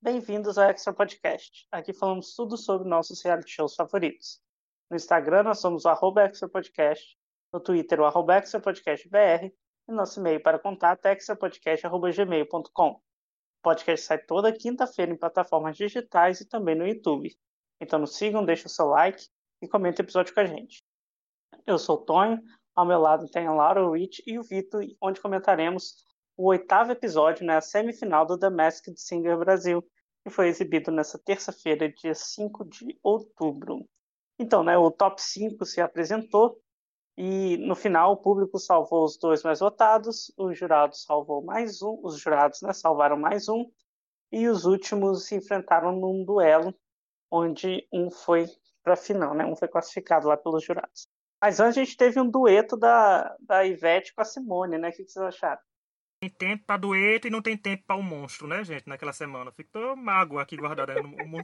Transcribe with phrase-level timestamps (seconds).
[0.00, 1.66] Bem-vindos ao Extra Podcast.
[1.72, 4.40] Aqui falamos tudo sobre nossos reality shows favoritos.
[4.88, 7.18] No Instagram nós somos o Extra Podcast,
[7.52, 9.52] no Twitter o Extra Podcast BR
[9.88, 12.90] e nosso e-mail para contato é extrapodcast.gmail.com.
[12.90, 13.00] O
[13.60, 17.36] podcast sai toda quinta-feira em plataformas digitais e também no YouTube.
[17.80, 19.26] Então nos sigam, deixem o seu like
[19.60, 20.80] e comentem o episódio com a gente.
[21.66, 22.40] Eu sou o Tonho,
[22.72, 26.06] ao meu lado tem a Laura, o Rich e o Vitor, onde comentaremos
[26.38, 29.84] o oitavo episódio, né, a semifinal do The Masked Singer Brasil,
[30.22, 33.84] que foi exibido nessa terça-feira, dia 5 de outubro.
[34.38, 36.62] Então, né, o top 5 se apresentou
[37.16, 41.98] e no final o público salvou os dois mais votados, os jurados salvou mais um,
[42.04, 43.68] os jurados né, salvaram mais um,
[44.30, 46.72] e os últimos se enfrentaram num duelo
[47.28, 48.46] onde um foi
[48.84, 49.44] para a final, né?
[49.44, 51.08] Um foi classificado lá pelos jurados.
[51.42, 54.90] Mas antes a gente teve um dueto da, da Ivete com a Simone, né?
[54.90, 55.60] O que vocês acharam?
[56.20, 59.12] Tem tempo pra dueto e não tem tempo pra o um monstro, né, gente, naquela
[59.12, 59.52] semana.
[59.52, 60.94] Ficou mágoa aqui guardada.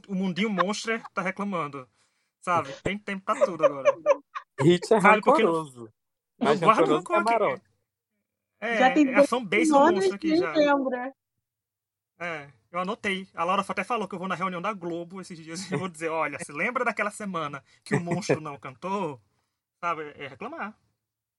[0.07, 1.87] O mundinho monstro tá reclamando.
[2.41, 2.71] Sabe?
[2.83, 3.95] Tem tempo pra tudo agora.
[4.61, 5.89] Hit é rancoroso.
[6.37, 7.61] Mas eu guardo rancor aqui.
[8.59, 10.51] É, já tem é a fanbase do monstro aqui já.
[10.53, 11.13] Lembra.
[12.19, 13.27] É, eu anotei.
[13.33, 15.79] A Laura até falou que eu vou na reunião da Globo esses dias e eu
[15.79, 19.21] vou dizer, olha, se lembra daquela semana que o monstro não cantou?
[19.79, 20.13] Sabe?
[20.15, 20.77] É reclamar.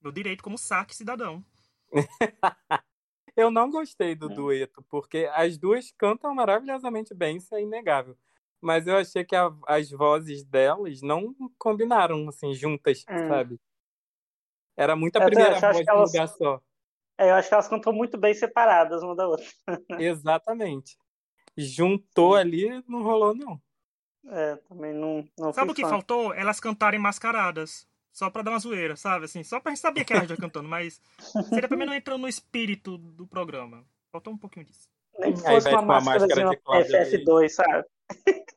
[0.03, 1.45] Meu direito como saque cidadão.
[3.37, 4.35] Eu não gostei do é.
[4.35, 8.17] dueto, porque as duas cantam maravilhosamente bem, isso é inegável.
[8.61, 13.29] Mas eu achei que a, as vozes delas não combinaram, assim, juntas, é.
[13.29, 13.61] sabe?
[14.77, 16.13] Era muito a primeira voz de elas...
[16.13, 16.61] lugar só.
[17.19, 19.47] É, eu acho que elas cantam muito bem separadas uma da outra.
[20.01, 20.99] Exatamente.
[21.57, 23.61] Juntou ali, não rolou, não.
[24.29, 25.27] É, também não.
[25.39, 25.89] não Sabe o que fã.
[25.89, 26.35] faltou?
[26.35, 27.87] Elas cantarem mascaradas.
[28.17, 29.27] Só pra dar uma zoeira, sabe?
[29.27, 31.03] Assim, só pra gente saber que era já cantando, mas
[31.51, 33.87] seria pra mim não entrando no espírito do programa.
[34.11, 34.89] Faltou um pouquinho disso.
[35.19, 37.87] Nem que fosse uma, uma máscara de FF2, sabe?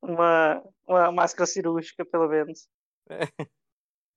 [0.00, 2.66] uma, uma máscara cirúrgica, pelo menos.
[3.10, 3.24] É.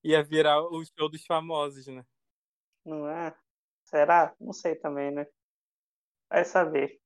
[0.05, 2.05] Ia virar o show dos famosos, né?
[2.85, 3.35] Não é?
[3.83, 4.33] Será?
[4.39, 5.27] Não sei também, né?
[6.29, 6.97] Vai saber.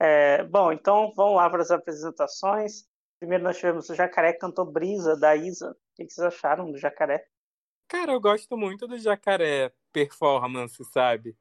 [0.00, 2.84] É, bom, então vamos lá para as apresentações.
[3.20, 5.76] Primeiro nós tivemos o Jacaré que cantou Brisa, da Isa.
[6.04, 7.26] O que vocês acharam do Jacaré?
[7.86, 11.36] Cara, eu gosto muito do Jacaré performance, sabe?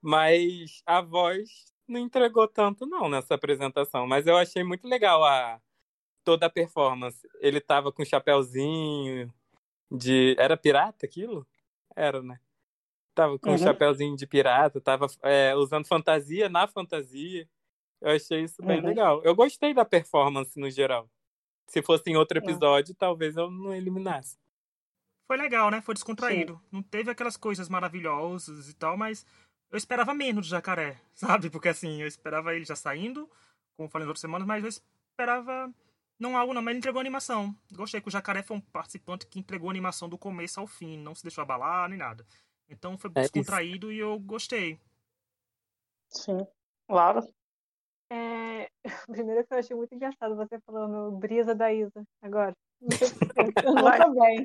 [0.00, 4.06] Mas a voz não entregou tanto não nessa apresentação.
[4.06, 5.60] Mas eu achei muito legal a
[6.24, 7.28] toda a performance.
[7.40, 9.32] Ele tava com um chapéuzinho
[9.90, 10.34] de...
[10.38, 11.46] Era pirata aquilo?
[11.94, 12.40] Era, né?
[13.14, 13.54] Tava com uhum.
[13.54, 17.46] um chapéuzinho de pirata, tava é, usando fantasia na fantasia.
[18.00, 18.86] Eu achei isso bem uhum.
[18.86, 19.22] legal.
[19.22, 21.08] Eu gostei da performance no geral.
[21.66, 24.36] Se fosse em outro episódio, talvez eu não eliminasse.
[25.26, 25.80] Foi legal, né?
[25.80, 26.54] Foi descontraído.
[26.54, 26.68] Sim.
[26.70, 29.24] Não teve aquelas coisas maravilhosas e tal, mas
[29.70, 31.48] eu esperava menos do jacaré, sabe?
[31.48, 33.30] Porque assim, eu esperava ele já saindo,
[33.76, 35.72] como falei nas outras semanas, mas eu esperava
[36.18, 37.56] não algo não, mas ele entregou animação.
[37.72, 41.14] Gostei que o jacaré foi um participante que entregou animação do começo ao fim, não
[41.14, 42.24] se deixou abalar nem nada.
[42.68, 43.96] Então foi é descontraído isso.
[43.96, 44.78] e eu gostei.
[46.08, 46.46] Sim.
[46.86, 47.26] Claro.
[48.12, 48.68] É...
[49.08, 52.54] Primeiro que eu achei muito engraçado você falando brisa da Isa agora.
[52.82, 54.44] Eu não tô bem.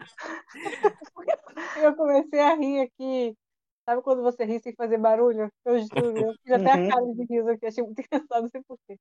[1.84, 3.36] Eu comecei a rir aqui.
[3.84, 5.50] Sabe quando você ri sem fazer barulho?
[5.66, 6.90] Eu juro, eu fiz até a uhum.
[6.90, 9.00] cara de riso aqui, achei muito engraçado, não sei porquê.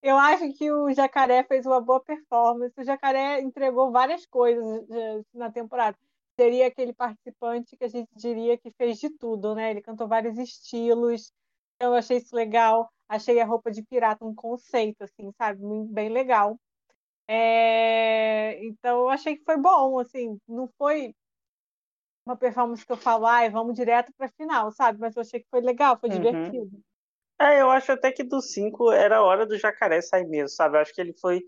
[0.00, 2.72] Eu acho que o Jacaré fez uma boa performance.
[2.78, 4.84] O Jacaré entregou várias coisas
[5.34, 5.96] na temporada.
[6.38, 9.72] Seria aquele participante que a gente diria que fez de tudo, né?
[9.72, 11.32] Ele cantou vários estilos,
[11.74, 12.88] então eu achei isso legal.
[13.08, 15.60] Achei a roupa de pirata um conceito, assim, sabe?
[15.90, 16.58] Bem legal.
[17.26, 18.62] É...
[18.64, 21.14] Então eu achei que foi bom, assim, não foi
[22.26, 24.98] uma performance que eu falo, ai, vamos direto pra final, sabe?
[25.00, 26.16] Mas eu achei que foi legal, foi uhum.
[26.16, 26.82] divertido.
[27.40, 30.76] É, eu acho até que dos cinco era hora do jacaré sair mesmo, sabe?
[30.76, 31.42] Eu acho que ele foi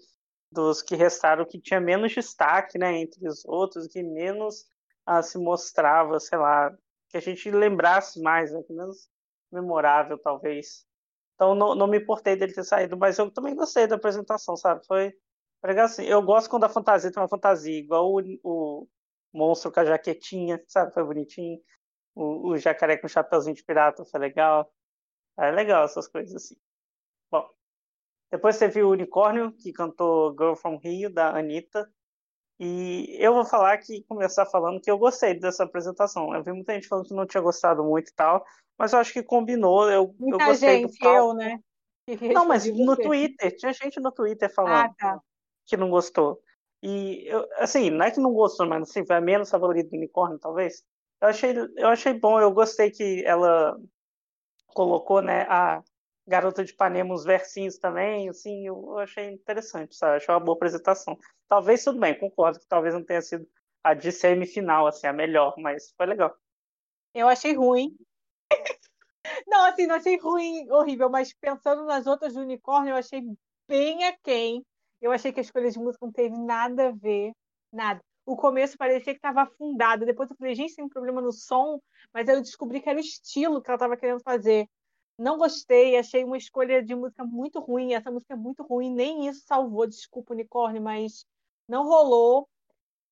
[0.50, 4.66] dos que restaram que tinha menos destaque, né, entre os outros, que menos
[5.06, 6.74] ah, se mostrava, sei lá,
[7.08, 9.08] que a gente lembrasse mais, né, que menos
[9.52, 10.86] memorável, talvez.
[11.40, 14.84] Então não, não me importei dele ter saído, mas eu também gostei da apresentação, sabe?
[14.86, 15.10] Foi
[15.64, 16.04] legal assim.
[16.04, 18.88] Eu gosto quando a fantasia tem uma fantasia, igual o, o
[19.32, 20.92] monstro com a jaquetinha, sabe?
[20.92, 21.58] Foi bonitinho.
[22.14, 24.70] O, o jacaré com o chapeuzinho de pirata foi legal.
[25.38, 26.56] É legal essas coisas assim.
[27.30, 27.48] Bom,
[28.30, 31.90] depois teve o Unicórnio, que cantou Girl from Rio, da Anitta.
[32.62, 36.34] E eu vou falar que, começar falando que eu gostei dessa apresentação.
[36.34, 38.44] Eu vi muita gente falando que não tinha gostado muito e tal,
[38.78, 39.90] mas eu acho que combinou.
[39.90, 41.58] Eu, Muita eu gostei gente, do eu, né?
[42.34, 45.20] Não, mas no Twitter, tinha gente no Twitter falando ah, tá.
[45.64, 46.38] que não gostou.
[46.82, 49.96] E, eu, assim, não é que não gostou, mas assim, foi a menos favorita do
[49.96, 50.84] unicórnio, talvez.
[51.18, 53.74] Eu achei, eu achei bom, eu gostei que ela
[54.74, 55.82] colocou, né, a
[56.30, 60.18] Garota de Ipanema, uns versinhos também, assim, eu achei interessante, sabe?
[60.18, 61.18] Achei uma boa apresentação.
[61.48, 63.48] Talvez tudo bem, concordo que talvez não tenha sido
[63.82, 66.32] a de semifinal, assim, a melhor, mas foi legal.
[67.12, 67.96] Eu achei ruim.
[69.48, 73.22] não, assim, não achei ruim, horrível, mas pensando nas outras do unicórnio, eu achei
[73.66, 74.64] bem aquém.
[75.02, 77.32] Eu achei que a escolha de música não teve nada a ver,
[77.72, 78.00] nada.
[78.24, 80.06] O começo parecia que estava afundado.
[80.06, 81.80] Depois eu falei, gente, tem um problema no som,
[82.14, 84.68] mas eu descobri que era o estilo que ela estava querendo fazer.
[85.20, 87.92] Não gostei, achei uma escolha de música muito ruim.
[87.92, 91.26] Essa música é muito ruim, nem isso salvou, desculpa, unicórnio, mas
[91.68, 92.48] não rolou.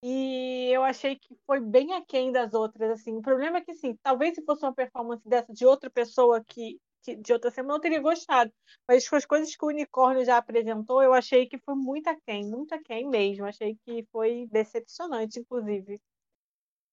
[0.03, 3.15] E eu achei que foi bem aquém das outras, assim.
[3.15, 6.81] O problema é que, sim, talvez se fosse uma performance dessa de outra pessoa que,
[7.03, 8.51] que de outra semana eu teria gostado.
[8.89, 12.43] Mas com as coisas que o Unicórnio já apresentou, eu achei que foi muito aquém,
[12.49, 13.45] muito aquém mesmo.
[13.45, 16.01] Achei que foi decepcionante, inclusive.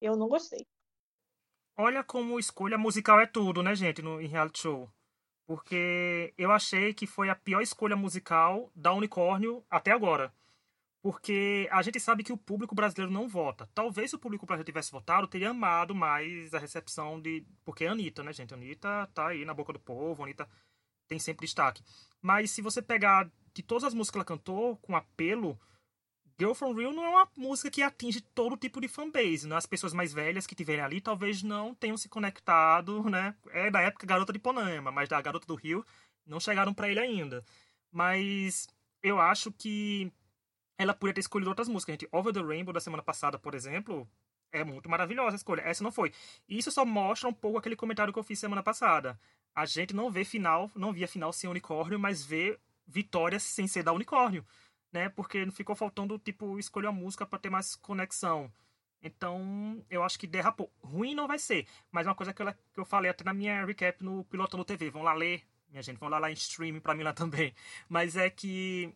[0.01, 0.67] Eu não gostei.
[1.77, 4.89] Olha como escolha musical é tudo, né, gente, no, em reality show.
[5.45, 10.33] Porque eu achei que foi a pior escolha musical da Unicórnio até agora
[11.05, 13.69] porque a gente sabe que o público brasileiro não vota.
[13.75, 17.45] Talvez se o público brasileiro tivesse votado, teria amado mais a recepção de.
[17.63, 18.55] Porque é a Anitta, né, gente?
[18.55, 20.49] A Anitta tá aí na boca do povo, a Anitta
[21.07, 21.83] tem sempre destaque.
[22.19, 25.59] Mas se você pegar de todas as músicas que ela cantou, com apelo,
[26.37, 29.55] Girl From Real não é uma música que atinge todo tipo de fanbase, né?
[29.55, 33.35] As pessoas mais velhas que tiverem ali talvez não tenham se conectado, né?
[33.51, 35.85] É da época Garota de Ipanema, mas da Garota do Rio
[36.25, 37.43] não chegaram para ele ainda.
[37.91, 38.67] Mas
[39.01, 40.11] eu acho que
[40.77, 41.93] ela podia ter escolhido outras músicas.
[41.93, 44.05] Gente, Over the Rainbow da semana passada, por exemplo,
[44.51, 45.61] é muito maravilhosa a escolha.
[45.61, 46.11] Essa não foi.
[46.49, 49.17] E isso só mostra um pouco aquele comentário que eu fiz semana passada.
[49.53, 53.83] A gente não vê final, não via final sem unicórnio, mas vê vitórias sem ser
[53.83, 54.45] da unicórnio,
[54.95, 55.09] né?
[55.09, 58.51] Porque ficou faltando tipo escolher a música para ter mais conexão.
[59.03, 60.71] Então, eu acho que derrapou.
[60.81, 63.65] Ruim não vai ser, mas uma coisa que eu, que eu falei até na minha
[63.65, 64.89] recap no Piloto no TV.
[64.89, 67.53] Vão lá ler, minha gente, vão lá lá em streaming para mim lá também.
[67.89, 68.95] Mas é que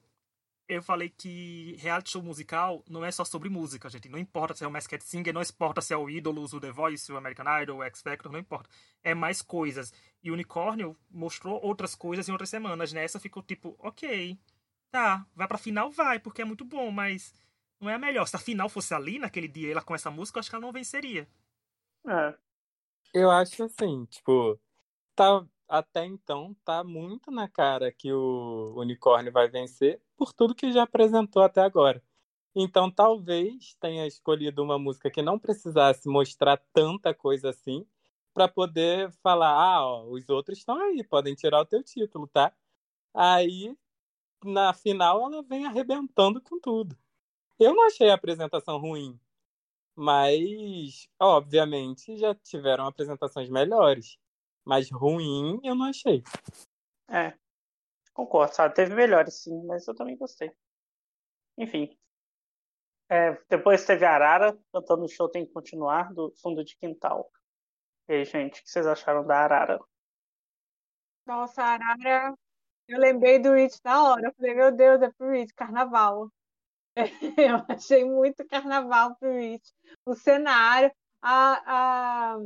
[0.70, 4.08] eu falei que reality show musical não é só sobre música, gente.
[4.08, 6.72] Não importa se é o Masked Singer, não importa se é o Ídolos, o The
[6.72, 8.70] Voice, o American Idol, o X Factor, não importa.
[9.04, 9.94] É mais coisas.
[10.24, 12.94] E o Unicórnio mostrou outras coisas em outras semanas.
[12.94, 14.38] Nessa ficou tipo, ok,
[14.92, 17.34] tá, vai pra final, vai, porque é muito bom, mas
[17.80, 18.28] não é a melhor.
[18.28, 20.66] Se a final fosse ali, naquele dia, ela com essa música, eu acho que ela
[20.66, 21.28] não venceria.
[22.08, 22.36] É.
[23.14, 24.60] Eu acho assim, tipo,
[25.16, 30.72] tá, até então tá muito na cara que o unicórnio vai vencer por tudo que
[30.72, 32.04] já apresentou até agora.
[32.56, 37.86] Então talvez tenha escolhido uma música que não precisasse mostrar tanta coisa assim
[38.34, 42.54] para poder falar, ah, ó, os outros estão aí, podem tirar o teu título, tá?
[43.14, 43.76] Aí
[44.44, 46.98] na final ela vem arrebentando com tudo.
[47.60, 49.20] Eu não achei a apresentação ruim,
[49.96, 54.18] mas obviamente já tiveram apresentações melhores.
[54.64, 56.24] Mas ruim eu não achei.
[57.10, 57.34] É,
[58.14, 58.76] concordo, sabe?
[58.76, 60.52] Teve melhores sim, mas eu também gostei.
[61.58, 61.98] Enfim.
[63.10, 67.32] É, depois teve a Arara cantando o show Tem que Continuar, do fundo de quintal.
[68.08, 69.80] E aí, gente, o que vocês acharam da Arara?
[71.26, 72.38] Nossa, a Arara,
[72.90, 74.28] eu lembrei do Rich na hora.
[74.28, 76.32] Eu falei, meu Deus, é pro Rich, carnaval.
[77.38, 79.72] Eu achei muito carnaval pro Rich.
[80.06, 80.92] O cenário,
[81.22, 82.40] a, a,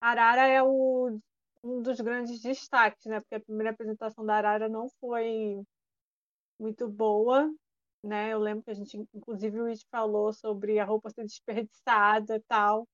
[0.00, 1.18] Arara é o,
[1.62, 3.20] um dos grandes destaques, né?
[3.20, 5.62] Porque a primeira apresentação da Arara não foi
[6.58, 7.50] muito boa,
[8.02, 8.32] né?
[8.32, 12.40] Eu lembro que a gente, inclusive, o Rich falou sobre a roupa ser desperdiçada e
[12.48, 12.88] tal.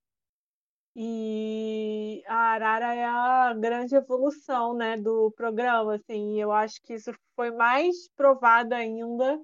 [0.96, 6.40] E a Arara é a grande evolução, né, do programa, assim.
[6.40, 9.40] Eu acho que isso foi mais provado ainda,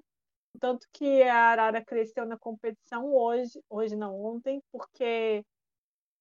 [0.59, 5.43] tanto que a Arara cresceu na competição hoje, hoje não ontem, porque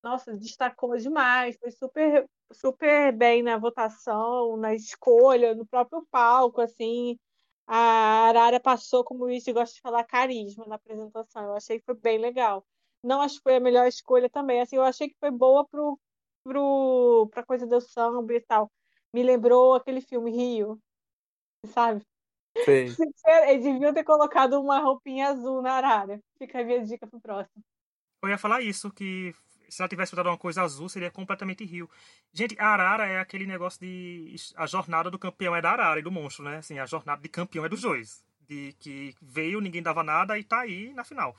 [0.02, 7.18] nossa, destacou demais, foi super, super bem na votação, na escolha, no próprio palco, assim.
[7.66, 11.44] A Arara passou, como o Luiz gosta de falar, carisma na apresentação.
[11.44, 12.64] Eu achei que foi bem legal.
[13.02, 14.60] Não acho que foi a melhor escolha também.
[14.60, 15.98] Assim, eu achei que foi boa pro,
[16.42, 18.70] pro, pra coisa do samba e tal.
[19.12, 20.78] Me lembrou aquele filme Rio,
[21.66, 22.02] sabe?
[22.64, 22.86] Sim.
[23.48, 26.20] Eles deviam ter colocado uma roupinha azul na Arara.
[26.38, 27.62] Fica a minha dica pro próximo.
[28.22, 29.34] Eu ia falar isso, que
[29.68, 31.88] se ela tivesse botado uma coisa azul, seria completamente rio.
[32.32, 34.34] Gente, a Arara é aquele negócio de.
[34.56, 36.58] A jornada do campeão é da Arara e do monstro, né?
[36.58, 38.24] Assim, a jornada de campeão é dos dois.
[38.40, 41.36] De que veio, ninguém dava nada e tá aí na final.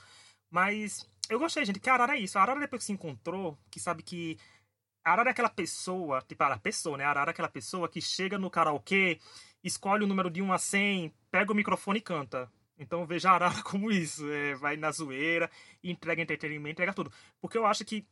[0.49, 2.37] Mas eu gostei, gente, que a Arara é isso.
[2.37, 4.37] A Arara, depois que se encontrou, que sabe que.
[5.03, 7.05] A Arara é aquela pessoa, tipo, a pessoa, né?
[7.05, 9.19] A Arara é aquela pessoa que chega no karaokê,
[9.63, 12.51] escolhe o número de 1 a 100, pega o microfone e canta.
[12.77, 14.29] Então veja a Arara como isso.
[14.29, 15.49] É, vai na zoeira,
[15.83, 17.11] entrega entretenimento, entrega tudo.
[17.39, 18.05] Porque eu acho que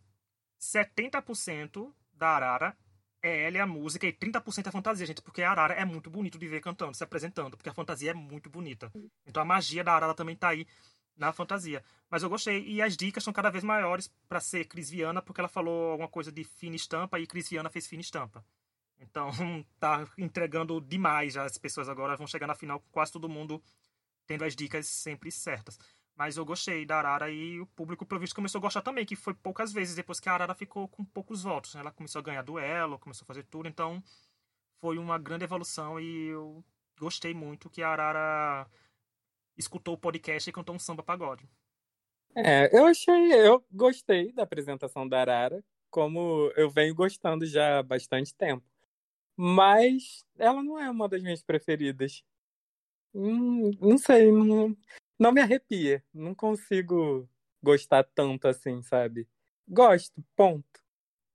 [0.59, 2.77] 70% da Arara
[3.21, 6.09] é ela e a música, e 30% é fantasia, gente, porque a Arara é muito
[6.11, 8.91] bonito de ver cantando, se apresentando, porque a fantasia é muito bonita.
[9.25, 10.67] Então a magia da Arara também tá aí
[11.15, 11.83] na fantasia.
[12.09, 12.63] Mas eu gostei.
[12.65, 16.09] E as dicas são cada vez maiores para ser Cris Viana, porque ela falou alguma
[16.09, 18.45] coisa de fina estampa e Cris Viana fez fina estampa.
[18.99, 19.29] Então
[19.79, 21.37] tá entregando demais.
[21.37, 23.61] As pessoas agora vão chegar na final com quase todo mundo
[24.25, 25.77] tendo as dicas sempre certas.
[26.15, 29.17] Mas eu gostei da Arara e o público, pelo visto, começou a gostar também, que
[29.17, 31.75] foi poucas vezes depois que a Arara ficou com poucos votos.
[31.75, 31.81] Né?
[31.81, 34.01] Ela começou a ganhar duelo, começou a fazer tudo, então
[34.79, 36.63] foi uma grande evolução e eu
[36.97, 38.67] gostei muito que a Arara
[39.57, 41.47] escutou o podcast e cantou um samba pagode.
[42.35, 47.83] É, eu achei, eu gostei da apresentação da Arara, como eu venho gostando já há
[47.83, 48.65] bastante tempo.
[49.37, 52.23] Mas ela não é uma das minhas preferidas.
[53.13, 54.75] Hum, não sei, não,
[55.17, 56.03] não me arrepia.
[56.13, 57.27] Não consigo
[57.63, 59.27] gostar tanto assim, sabe?
[59.67, 60.83] Gosto, ponto.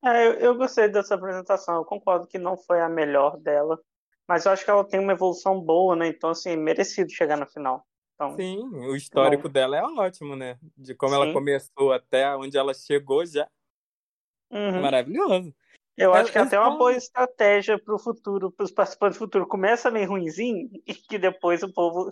[0.04, 1.76] É, eu, eu gostei dessa apresentação.
[1.76, 3.80] Eu concordo que não foi a melhor dela.
[4.28, 6.08] Mas eu acho que ela tem uma evolução boa, né?
[6.08, 7.86] Então, assim, merecido chegar na final.
[8.20, 9.48] Então, Sim, o histórico bom.
[9.48, 10.58] dela é ótimo, né?
[10.76, 11.32] De como ela Sim.
[11.32, 13.48] começou até onde ela chegou já.
[14.50, 14.82] uhum.
[14.82, 15.54] Maravilhoso.
[15.96, 19.18] Eu É- acho que é até uma boa estratégia para o futuro, para os participantes
[19.18, 19.46] do futuro.
[19.46, 22.10] Começa meio ruinzinho e que depois o povo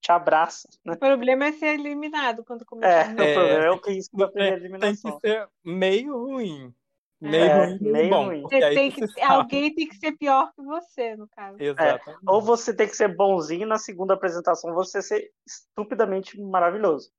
[0.00, 0.94] te abraça, né?
[0.94, 3.12] O problema é ser eliminado quando É, começar.
[3.12, 5.20] o problema é o risco da primeira tem que eliminação.
[5.20, 6.74] ser meio ruim.
[7.20, 8.24] Meio É, ruim, meio, bom.
[8.26, 8.46] ruim.
[8.48, 11.56] Tem que, alguém tem que ser pior que você, no caso.
[11.60, 12.22] Exatamente.
[12.26, 17.12] Ou você tem que ser bonzinho na segunda apresentação, você ser estupidamente maravilhoso.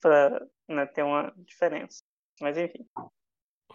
[0.00, 2.02] Pra né, ter uma diferença.
[2.40, 2.84] Mas enfim.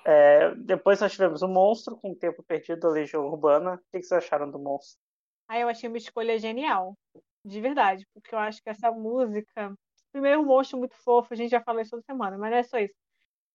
[0.06, 3.76] É, depois nós tivemos o Monstro com o Tempo Perdido da Legião Urbana.
[3.76, 5.00] O que vocês acharam do Monstro?
[5.48, 6.98] Aí eu achei uma escolha genial,
[7.46, 9.74] de verdade, porque eu acho que essa música.
[10.12, 12.64] Primeiro, um monstro muito fofo, a gente já falou isso toda semana, mas não é
[12.64, 12.94] só isso.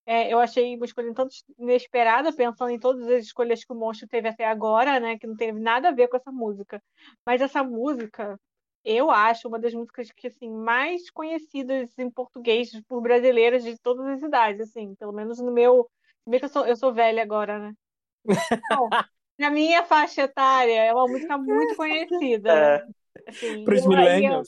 [0.07, 3.75] É, eu achei uma escolha um tanto inesperada, pensando em todas as escolhas que o
[3.75, 5.17] monstro teve até agora, né?
[5.19, 6.81] Que não teve nada a ver com essa música.
[7.25, 8.39] Mas essa música,
[8.85, 14.05] eu acho uma das músicas que assim mais conhecidas em português por brasileiras de todas
[14.07, 15.89] as idades, assim, pelo menos no meu.
[16.23, 17.73] Se bem que eu sou, eu sou velha agora, né?
[19.37, 22.49] Na minha faixa etária, é uma música muito conhecida.
[22.53, 22.85] É,
[23.27, 24.47] Assim, Para os eu- millennials.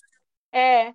[0.53, 0.93] é,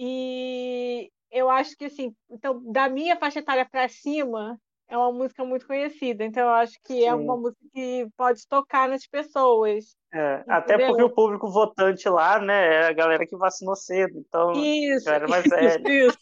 [0.00, 5.44] e eu acho que assim, então, da minha faixa etária pra cima, é uma música
[5.44, 6.24] muito conhecida.
[6.24, 7.14] Então, eu acho que é Sim.
[7.14, 9.96] uma música que pode tocar nas pessoas.
[10.12, 12.54] é, até porque o público votante lá, né,
[12.84, 14.18] é a galera que vacinou cedo.
[14.18, 15.92] Então, Isso, galera mais isso, velha.
[16.08, 16.18] isso.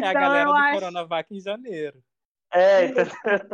[0.00, 2.02] É Então, a galera eu do acho, Coronavac em janeiro.
[2.52, 3.12] é, entendeu?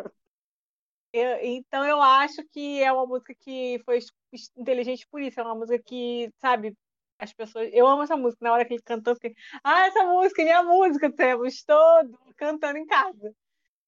[1.12, 3.99] eu- então, eu acho que é uma música que foi
[4.56, 5.40] inteligente por isso.
[5.40, 6.76] É uma música que, sabe,
[7.18, 7.71] as pessoas.
[7.73, 8.44] Eu amo essa música.
[8.44, 12.78] Na hora que ele cantou, eu fiquei, ah, essa música, minha música, temos todo cantando
[12.78, 13.35] em casa.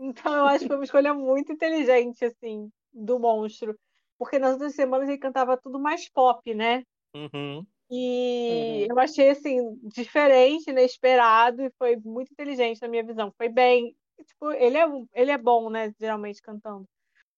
[0.00, 3.76] Então eu acho que foi uma escolha muito inteligente, assim, do monstro.
[4.18, 6.82] Porque nas outras semanas ele cantava tudo mais pop, né?
[7.14, 7.66] Uhum.
[7.90, 8.86] E Uhum.
[8.90, 13.32] eu achei, assim, diferente, inesperado, e foi muito inteligente na minha visão.
[13.36, 13.96] Foi bem.
[14.24, 15.92] Tipo, ele é, um- ele é bom, né?
[15.98, 16.84] Geralmente cantando.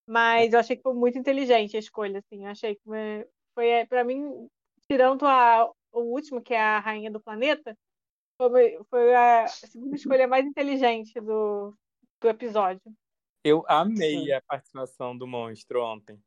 [0.07, 2.45] Mas eu achei que foi muito inteligente a escolha, assim.
[2.45, 4.49] Eu achei que foi, foi é, pra mim,
[4.91, 7.77] tirando a, o último, que é a Rainha do Planeta,
[8.41, 11.75] foi, foi a segunda escolha mais inteligente do,
[12.21, 12.93] do episódio.
[13.45, 14.33] Eu amei Sim.
[14.33, 16.21] a participação do monstro ontem.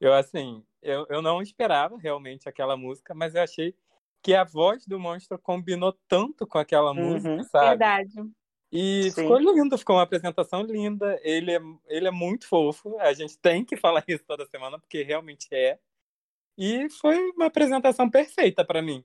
[0.00, 3.74] Eu, assim, eu, eu não esperava realmente aquela música, mas eu achei
[4.22, 7.12] que a voz do monstro combinou tanto com aquela Uhum.
[7.12, 7.68] música, sabe?
[7.70, 8.30] Verdade.
[8.72, 9.22] E Sim.
[9.22, 11.18] ficou lindo, ficou uma apresentação linda.
[11.22, 12.96] Ele é, ele é muito fofo.
[13.00, 15.78] A gente tem que falar isso toda semana, porque realmente é.
[16.56, 19.04] E foi uma apresentação perfeita pra mim.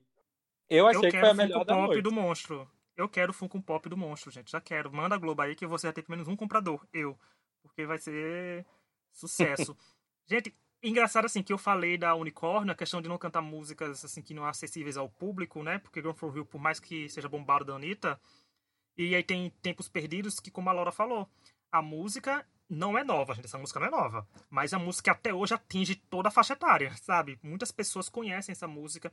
[0.68, 2.02] Eu achei eu que foi a o melhor da Pop noite.
[2.02, 2.70] do monstro.
[2.96, 4.50] Eu quero o Funko Pop do monstro, gente.
[4.50, 4.92] Já quero.
[4.92, 6.86] Manda a Globo aí que você vai ter pelo menos um comprador.
[6.92, 7.18] Eu.
[7.62, 8.66] Porque vai ser
[9.12, 9.76] sucesso.
[10.26, 14.22] gente, engraçado assim que eu falei da Unicórnio, a questão de não cantar músicas assim
[14.22, 15.78] que não são acessíveis ao público, né?
[15.78, 18.20] Porque Ground for Rio, por mais que seja bombado da Anitta,
[18.96, 21.28] e aí tem Tempos Perdidos, que como a Laura falou,
[21.70, 23.46] a música não é nova, gente.
[23.46, 24.26] Essa música não é nova.
[24.50, 27.38] Mas a música até hoje atinge toda a faixa etária, sabe?
[27.42, 29.12] Muitas pessoas conhecem essa música.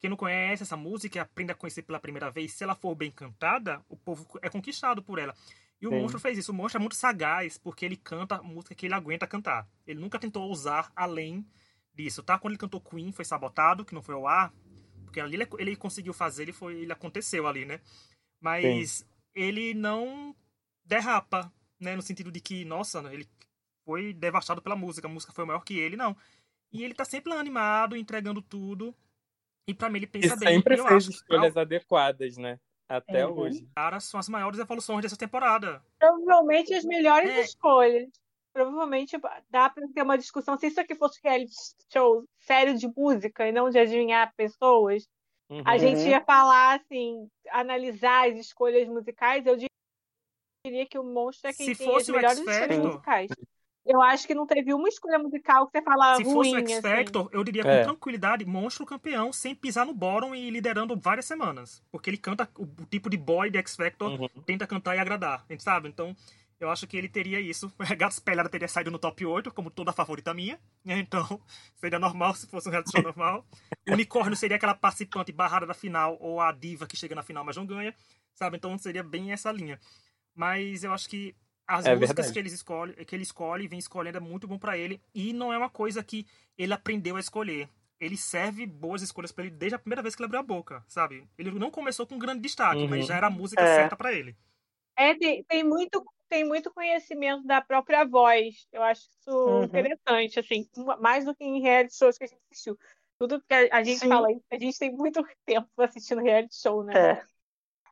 [0.00, 2.94] Quem não conhece essa música e aprende a conhecer pela primeira vez, se ela for
[2.94, 5.34] bem cantada, o povo é conquistado por ela.
[5.80, 6.00] E o Sim.
[6.00, 6.52] Monstro fez isso.
[6.52, 9.68] O Monstro é muito sagaz, porque ele canta a música que ele aguenta cantar.
[9.86, 11.46] Ele nunca tentou usar além
[11.92, 12.38] disso, tá?
[12.38, 14.52] Quando ele cantou Queen, foi sabotado, que não foi ao ar.
[15.04, 17.80] Porque ali ele, ele conseguiu fazer, ele, foi, ele aconteceu ali, né?
[18.40, 20.34] Mas ele não
[20.84, 21.52] derrapa,
[21.84, 21.94] né?
[21.94, 23.28] No sentido de que, nossa, ele
[23.84, 26.16] foi devastado pela música, a música foi maior que ele, não.
[26.72, 28.94] E ele tá sempre lá animado, entregando tudo.
[29.68, 30.54] E pra mim ele E pensa bem.
[30.56, 32.58] sempre E fez escolhas adequadas, né?
[32.88, 33.38] Até Uhum.
[33.38, 33.66] hoje.
[33.74, 35.82] cara são as maiores evoluções dessa temporada.
[35.98, 37.40] Provavelmente as melhores É.
[37.42, 38.08] escolhas.
[38.52, 39.18] provavelmente
[39.50, 40.56] dá para ter uma discussão.
[40.56, 41.52] Se isso aqui fosse reality
[41.92, 45.08] show sério de música e não de adivinhar pessoas,
[45.50, 45.60] uhum.
[45.66, 49.44] a gente ia falar assim, analisar as escolhas musicais.
[49.44, 49.68] Eu diria
[50.88, 53.30] que o monstro é quem Se tem fosse as melhores escolhas musicais.
[53.86, 56.58] Eu acho que não teve uma escolha musical que você fala Se ruim, fosse o
[56.68, 57.30] X Factor, assim.
[57.34, 57.82] eu diria com É.
[57.82, 61.82] tranquilidade, monstro campeão, sem pisar no bottom e liderando várias semanas.
[61.92, 64.28] Porque ele canta o, o tipo de boy de X Factor, Uhum.
[64.46, 65.86] tenta cantar e agradar, a gente sabe?
[65.86, 66.16] Então,
[66.58, 67.70] eu acho que ele teria isso.
[67.98, 70.58] Gato Espelhada teria saído no top 8, como toda favorita minha.
[70.86, 71.38] Então,
[71.76, 73.44] seria normal se fosse um reality show normal.
[73.86, 77.44] O unicórnio seria aquela participante barrada da final, ou a diva que chega na final,
[77.44, 77.94] mas não ganha,
[78.32, 78.56] sabe?
[78.56, 79.78] Então, seria bem essa linha.
[80.34, 81.34] Mas eu acho que
[81.66, 82.32] as É músicas verdade.
[82.32, 85.00] que, eles escolhe, que ele escolhe, vem escolhendo, é muito bom pra ele.
[85.14, 86.26] E não é uma coisa que
[86.58, 87.68] ele aprendeu a escolher.
[88.00, 90.84] Ele serve boas escolhas pra ele desde a primeira vez que ele abriu a boca,
[90.88, 91.28] sabe?
[91.38, 92.88] Ele não começou com grande destaque, Uhum.
[92.88, 93.74] mas já era a música É.
[93.76, 94.36] certa pra ele.
[94.96, 98.66] É, tem, tem muito tem muito conhecimento da própria voz.
[98.72, 99.62] Eu acho isso Uhum.
[99.64, 100.68] interessante, assim,
[101.00, 102.76] mais do que em reality shows que a gente assistiu.
[103.18, 104.08] Tudo que a, a gente Sim.
[104.08, 106.92] fala, a gente tem muito tempo assistindo reality show, né?
[106.94, 107.14] É.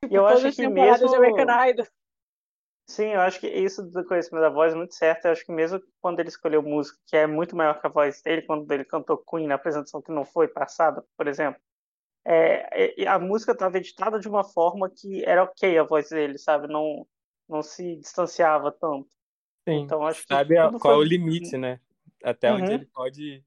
[0.02, 1.87] Tipo, eu acho que mesmo- de American Idol.
[2.92, 5.25] Sim, eu acho que isso do conhecimento da voz é muito certo.
[5.25, 8.20] Eu acho que mesmo quando ele escolheu música que é muito maior que a voz
[8.20, 11.58] dele, quando ele cantou Queen na apresentação que não foi passada, por exemplo,
[12.22, 16.37] é, é- a música estava editada de uma forma que era ok a voz dele,
[16.37, 16.68] sabe?
[16.68, 17.06] Não,
[17.49, 19.08] não se distanciava tanto.
[19.66, 19.76] Sim.
[19.84, 21.80] Então acho que Sabe qual é foi- o limite, né?
[22.22, 22.75] Até onde Uhum.
[22.75, 23.44] ele pode ir.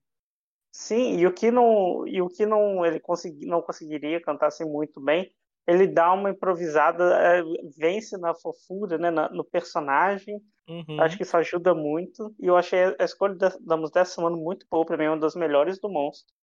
[0.71, 4.65] Sim, e o que não, e o que não ele consegui, não conseguiria cantar assim
[4.65, 5.31] muito bem,
[5.67, 7.41] ele dá uma improvisada, é,
[7.77, 10.39] vence na fofura, né, na- no personagem.
[10.67, 10.99] Uhum.
[11.01, 12.33] Acho que isso ajuda muito.
[12.39, 15.09] E eu achei a escolha da, da música dessa semana muito boa, pra mim é
[15.09, 16.33] uma das melhores do Monstro.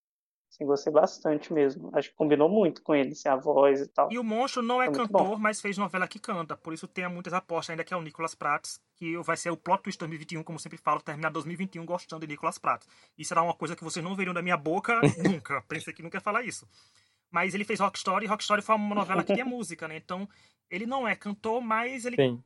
[0.50, 1.90] Assim, gostei bastante mesmo.
[1.94, 4.12] Acho que combinou muito com ele, assim, a voz e tal.
[4.12, 6.54] E o Monstro não é É cantor, mas fez novela que canta.
[6.58, 9.56] Por isso tem muitas apostas ainda que é o Nicolas Prats, que vai ser o
[9.56, 12.86] plot twist 2021, como sempre falo, terminar 2021 gostando de Nicolas Prats.
[13.16, 15.62] Isso será uma coisa que vocês não veriam da minha boca nunca.
[15.66, 16.68] Pensei que nunca ia falar isso.
[17.32, 19.96] Mas ele fez Rock Story, e Rock Story foi uma novela que tinha música, né?
[19.96, 20.28] Então,
[20.70, 22.44] ele não é cantor, mas ele Sim.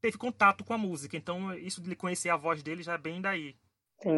[0.00, 1.16] teve contato com a música.
[1.16, 3.54] Então, isso de ele conhecer a voz dele já é bem daí.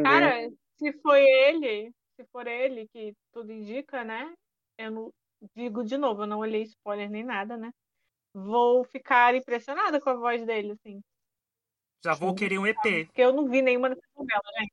[0.02, 4.32] Cara, se foi ele, se for ele que tudo indica, né?
[4.78, 5.12] Eu não
[5.56, 7.72] digo de novo, eu não olhei spoiler nem nada, né?
[8.32, 11.00] Vou ficar impressionada com a voz dele, assim.
[12.04, 13.06] Já vou querer um EP.
[13.06, 14.72] Porque eu não vi nenhuma dessas novelas, gente.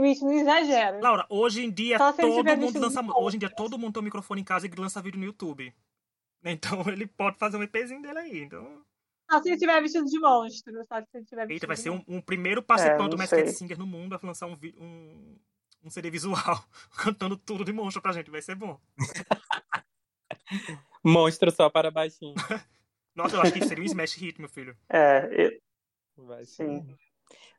[0.00, 1.00] Bicho, não exagera.
[1.00, 3.02] Laura, hoje em dia todo mundo lança.
[3.16, 5.74] Hoje em dia todo mundo tem um microfone em casa e lança vídeo no YouTube.
[6.44, 8.42] Então ele pode fazer um EPzinho dele aí.
[8.42, 8.84] Então.
[9.30, 10.74] Só se ele tiver vestido de monstro.
[10.88, 13.52] Só se ele tiver vestido Eita, vai ser um, um primeiro participante É, do Masked.
[13.52, 15.38] Singer no mundo a lançar um, um,
[15.84, 16.34] um CD visual
[16.98, 18.28] cantando tudo de monstro pra gente.
[18.28, 18.76] Vai ser bom.
[21.04, 22.34] Monstro só para baixinho.
[23.14, 24.76] Nossa, eu acho que seria um smash hit, meu filho.
[24.88, 25.50] É, eu,
[26.16, 26.84] Vai Sim.
[26.84, 26.96] ser.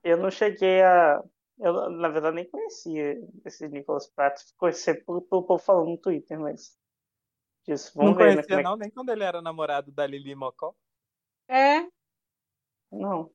[0.03, 1.23] eu não cheguei a.
[1.63, 4.41] Eu, na verdade, nem conhecia esse Nicolas Pratt.
[4.57, 6.77] Conheci pelo pelo povo falando no Twitter, mas.
[7.65, 8.33] Disso, vamos Não ver, né?
[8.33, 10.75] conhecia, é que- não, nem quando ele era namorado da Lili Mocó.
[11.47, 11.87] É.
[12.91, 13.31] Não.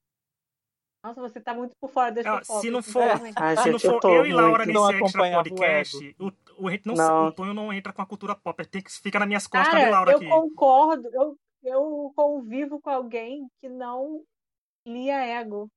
[1.02, 2.60] Nossa, você tá muito por fora Ah, fofocas.
[2.60, 3.34] se não for- sinceramente.
[3.38, 6.26] Ai, Se não gente, eu for tô eu e Laura Não nesse extra podcast, o,
[6.26, 7.26] o, não, Não.
[7.28, 8.66] o Tonho não entra com a cultura pop.
[8.66, 10.28] Tem que ficar nas minhas costas de Cara, Laura eu aqui.
[10.28, 11.08] concordo.
[11.14, 14.22] Eu, eu convivo com alguém que não
[14.86, 15.70] lia ego.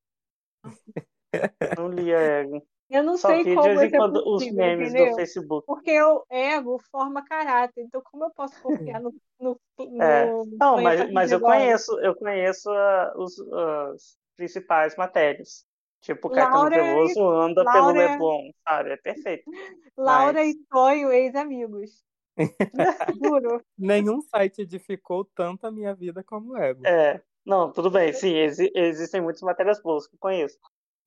[1.76, 2.66] Não lia ego.
[2.90, 5.10] Eu não Só sei de como vez em isso é quando os possível, memes entendeu?
[5.10, 5.66] do Facebook.
[5.66, 7.82] Porque o ego forma caráter.
[7.82, 10.30] Então, como eu posso confiar no, no, no É.
[10.60, 15.64] Não, mas, mas eu conheço, eu conheço ah, os, as principais matérias.
[16.02, 18.90] Tipo, Caetano Laura é- Veloso anda pelo Laura é- Leblon, sabe?
[18.90, 19.44] É perfeito.
[19.96, 22.02] Laura Mas- e Tonho, ex-amigos.
[23.22, 23.62] Juro.
[23.78, 26.86] Nenhum site edificou tanto a minha vida como o Ego.
[26.86, 30.58] É, não, tudo bem, sim, exi- existem muitas matérias boas que eu conheço,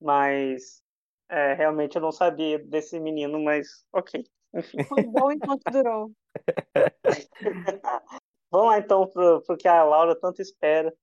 [0.01, 0.81] mas
[1.29, 4.83] é, realmente eu não sabia desse menino, mas ok, enfim.
[4.83, 6.11] Foi bom enquanto durou.
[8.51, 10.93] Vamos lá então pro, pro que a Laura tanto espera,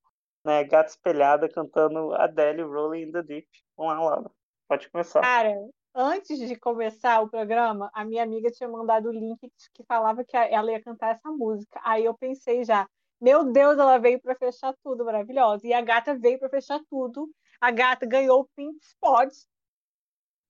[0.44, 0.64] né?
[0.64, 3.48] Gata espelhada cantando Adele Rolling in the Deep.
[3.76, 4.30] Vamos lá, Laura,
[4.68, 5.20] pode começar.
[5.20, 5.54] Cara,
[5.94, 9.38] antes de começar o programa, a minha amiga tinha mandado o link
[9.74, 11.80] que falava que ela ia cantar essa música.
[11.84, 12.88] Aí eu pensei já,
[13.20, 15.66] meu Deus, ela veio para fechar tudo, maravilhosa.
[15.66, 17.30] E a gata veio para fechar tudo.
[17.62, 19.32] A gata ganhou o Pink Spot,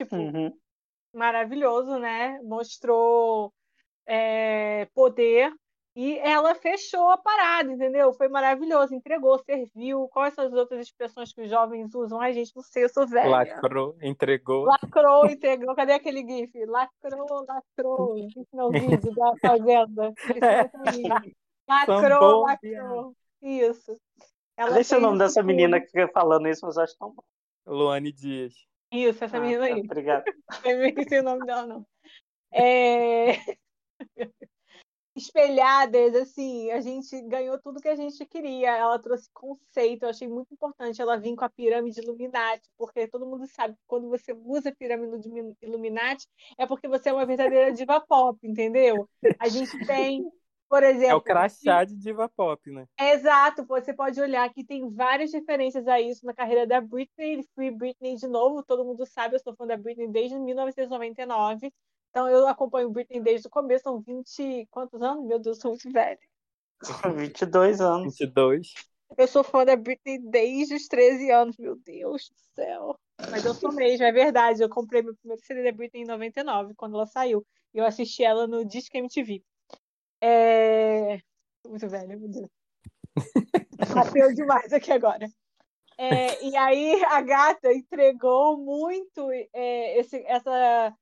[0.01, 0.51] tipo, Uhum.
[1.13, 2.41] maravilhoso, né?
[2.43, 3.53] Mostrou
[4.07, 5.53] é, poder
[5.95, 8.15] e ela fechou a parada, entendeu?
[8.15, 10.09] Foi maravilhoso, entregou, serviu.
[10.09, 12.19] Quais são as outras expressões que os jovens usam?
[12.19, 13.29] Ai, gente, não sei, eu sou velha.
[13.29, 14.65] Lacrou, entregou.
[14.65, 15.75] Lacrou, integrou.
[15.77, 16.65] Cadê aquele GIF?
[16.65, 18.17] Lacrou, lacrou.
[18.17, 20.15] Isso não é o vídeo da Fazenda.
[20.43, 20.61] É.
[20.61, 21.43] é.
[21.69, 23.15] Lacrou, lacrou.
[23.43, 23.95] Isso.
[24.57, 25.47] Ela Nem sei o nome dessa tudo.
[25.47, 27.23] menina que fica falando isso, mas eu acho tão bom.
[27.67, 28.55] Luane Dias.
[28.93, 29.81] Isso, essa Ah, menina tá, aí.
[29.81, 30.25] obrigado.
[30.65, 31.87] Eu não esqueci o nome dela, não.
[32.53, 33.33] É...
[35.15, 38.71] Espelhadas, assim, a gente ganhou tudo que a gente queria.
[38.75, 43.27] Ela trouxe conceito, eu achei muito importante ela vir com a pirâmide Illuminati, porque todo
[43.27, 45.29] mundo sabe que quando você usa a pirâmide
[45.61, 49.07] Illuminati é porque você é uma verdadeira diva pop, entendeu?
[49.39, 50.25] A gente tem,
[50.73, 51.11] por exemplo.
[51.11, 52.87] É o crachá de diva pop, né?
[52.99, 57.71] Exato, você pode olhar que tem várias referências a isso na carreira da Britney, Free
[57.71, 61.71] Britney de novo, todo mundo sabe, eu sou fã da Britney desde 1999.
[62.09, 64.67] Então eu acompanho Britney desde o começo, são 20.
[64.71, 65.27] Quantos anos?
[65.27, 66.19] Meu Deus, sou muito velha.
[67.19, 68.17] 22 anos.
[68.19, 68.73] 22.
[69.19, 72.99] Eu sou fã da Britney desde os 13 anos, meu Deus do céu.
[73.31, 74.63] Mas eu sou mesmo, é verdade.
[74.63, 77.45] Eu comprei meu primeiro CD da Britney em 99, quando ela saiu.
[77.75, 79.43] E eu assisti ela no Disque MTV.
[80.23, 81.19] É...
[81.67, 82.49] Muito velha, meu Deus.
[83.95, 85.29] Bateu demais aqui agora.
[85.99, 90.95] É, e aí a gata entregou muito é, esse, essa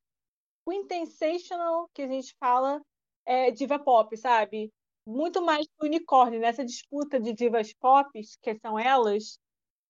[0.66, 2.83] quintessational que a gente fala
[3.24, 4.72] é, diva pop, sabe?
[5.06, 8.11] Muito mais que unicórnio, nessa disputa de divas pop,
[8.42, 9.38] que são elas,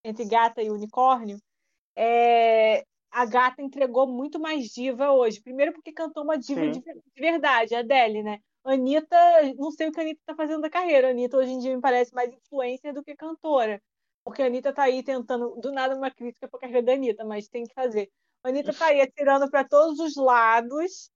[0.05, 1.39] entre gata e unicórnio,
[1.97, 5.43] é, a gata entregou muito mais diva hoje.
[5.43, 8.39] Primeiro porque cantou uma diva de, de, verdade, a Adele, né?
[8.65, 9.17] Anitta,
[9.57, 11.09] não sei o que a Anitta tá fazendo da carreira.
[11.09, 13.83] A Anitta hoje em dia me parece mais influencer do que cantora.
[14.25, 17.49] Porque a Anitta tá aí tentando, do nada uma crítica pra carreira da Anitta, mas
[17.49, 18.11] tem que fazer.
[18.45, 21.11] A Anitta tá aí atirando para todos os lados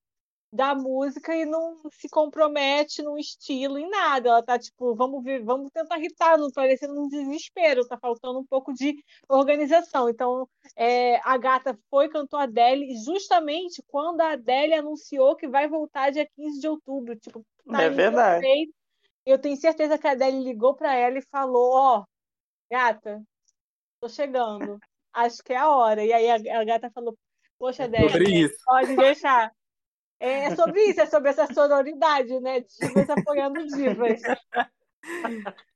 [0.54, 4.28] da música e não se compromete no estilo, em nada.
[4.28, 8.46] Ela tá tipo, vamos ver, vamos tentar irritar, não parecendo um desespero, tá faltando um
[8.46, 8.96] pouco de
[9.28, 10.08] organização.
[10.08, 15.68] Então, é, a gata foi, cantou a Adele, justamente quando a Adele anunciou que vai
[15.68, 17.16] voltar dia 15 de outubro.
[17.16, 18.40] Tipo, tá é verdade.
[18.40, 18.74] Perfeito.
[19.26, 22.04] Eu tenho certeza que a Adele ligou para ela e falou: Ó, oh,
[22.70, 23.22] gata,
[24.00, 24.78] tô chegando
[25.14, 26.04] acho que é a hora.
[26.04, 27.16] E aí a, a gata falou,
[27.58, 28.18] poxa, Débora,
[28.64, 29.52] pode deixar.
[30.26, 32.60] É sobre isso, é sobre essa sororidade, né?
[32.60, 34.22] Divas apoiando divas.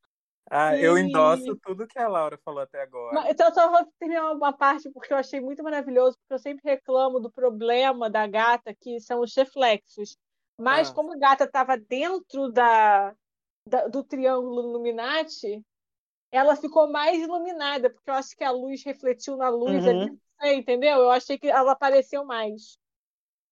[0.51, 0.83] Ah, e...
[0.83, 3.31] eu endosso tudo que a Laura falou até agora.
[3.31, 7.21] Então, só vou terminar uma parte, porque eu achei muito maravilhoso, porque eu sempre reclamo
[7.21, 10.17] do problema da gata, que são os reflexos.
[10.59, 10.95] Mas, ah.
[10.95, 13.15] como a gata estava dentro da,
[13.67, 15.63] da, do triângulo Illuminati,
[16.33, 20.19] ela ficou mais iluminada, porque eu acho que a luz refletiu na luz uhum.
[20.41, 20.97] ali, entendeu?
[20.97, 22.79] Eu achei que ela apareceu mais.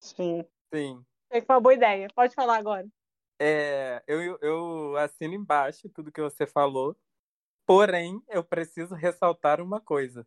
[0.01, 0.43] Sim.
[0.77, 1.03] Sim.
[1.31, 2.09] Foi uma boa ideia.
[2.15, 2.87] Pode falar agora.
[3.41, 6.97] É, eu, eu assino embaixo tudo que você falou,
[7.67, 10.27] porém, eu preciso ressaltar uma coisa.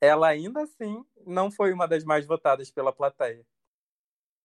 [0.00, 3.46] Ela ainda assim não foi uma das mais votadas pela plateia.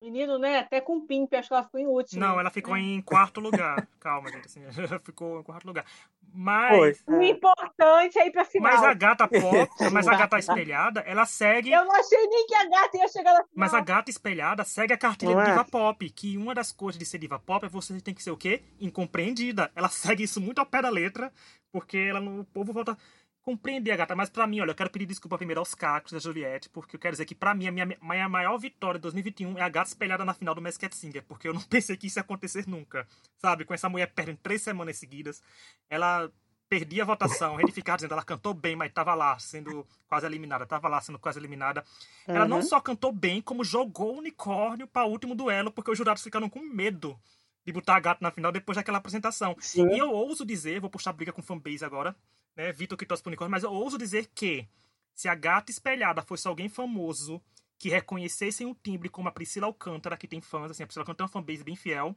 [0.02, 0.58] Menino, né?
[0.58, 2.20] Até com o Pimp, acho que ela ficou em último.
[2.20, 3.88] Não, ela ficou em quarto lugar.
[4.00, 4.48] Calma, gente.
[4.48, 5.86] Assim, ela ficou em quarto lugar.
[6.34, 7.04] Mas.
[7.06, 8.72] O importante é ir pra final.
[8.72, 11.72] Mas a gata pop, mas a gata espelhada, ela segue.
[11.72, 13.50] Eu não achei nem que a gata ia chegar na final.
[13.56, 16.10] Mas a gata espelhada segue a cartilha de diva pop.
[16.10, 18.64] Que uma das coisas de ser diva pop é você tem que ser o quê?
[18.80, 19.72] Incompreendida.
[19.76, 21.32] Ela segue isso muito ao pé da letra,
[21.72, 22.98] porque ela, o povo volta
[23.42, 26.70] compreender gata, mas para mim, olha, eu quero pedir desculpa primeiro aos cacos da Juliette,
[26.70, 29.62] porque eu quero dizer que para mim a minha, minha maior vitória de 2021 é
[29.62, 32.22] a gata espelhada na final do Masked Singer, porque eu não pensei que isso ia
[32.22, 33.66] acontecer nunca, sabe?
[33.66, 35.42] Com essa mulher perdendo três semanas seguidas,
[35.90, 36.32] ela
[36.70, 40.88] perdia a votação, retificada dizendo ela cantou bem, mas tava lá sendo quase eliminada, tava
[40.88, 41.84] lá sendo quase eliminada.
[42.28, 42.36] Uhum.
[42.36, 45.98] Ela não só cantou bem, como jogou o unicórnio para o último duelo, porque os
[45.98, 47.20] jurados ficaram com medo
[47.66, 49.56] de botar a gata na final depois daquela apresentação.
[49.60, 49.90] Sim.
[49.94, 52.16] E eu ouso dizer, vou puxar briga com fanbase agora,
[52.56, 52.72] né?
[52.72, 54.68] Vitor que torce pro unicórnio, mas eu ouso dizer que
[55.14, 57.42] se a gata espelhada fosse alguém famoso
[57.78, 61.18] que reconhecessem o timbre como a Priscila Alcântara, que tem fãs, assim, a Priscila Alcântara
[61.18, 62.16] tem uma fanbase bem fiel,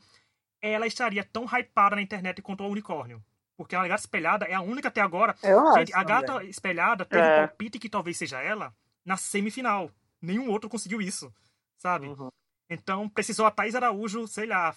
[0.60, 3.22] ela estaria tão hypada na internet quanto o unicórnio.
[3.56, 5.34] Porque a gata espelhada é a única até agora.
[5.42, 6.50] Eu Gente, acho a gata também.
[6.50, 7.34] espelhada teve É.
[7.44, 9.90] um palpite que talvez seja ela na semifinal.
[10.20, 11.32] Nenhum outro conseguiu isso,
[11.76, 12.08] sabe?
[12.08, 12.28] Uhum.
[12.68, 14.74] Então precisou a Thaís Araújo, sei lá,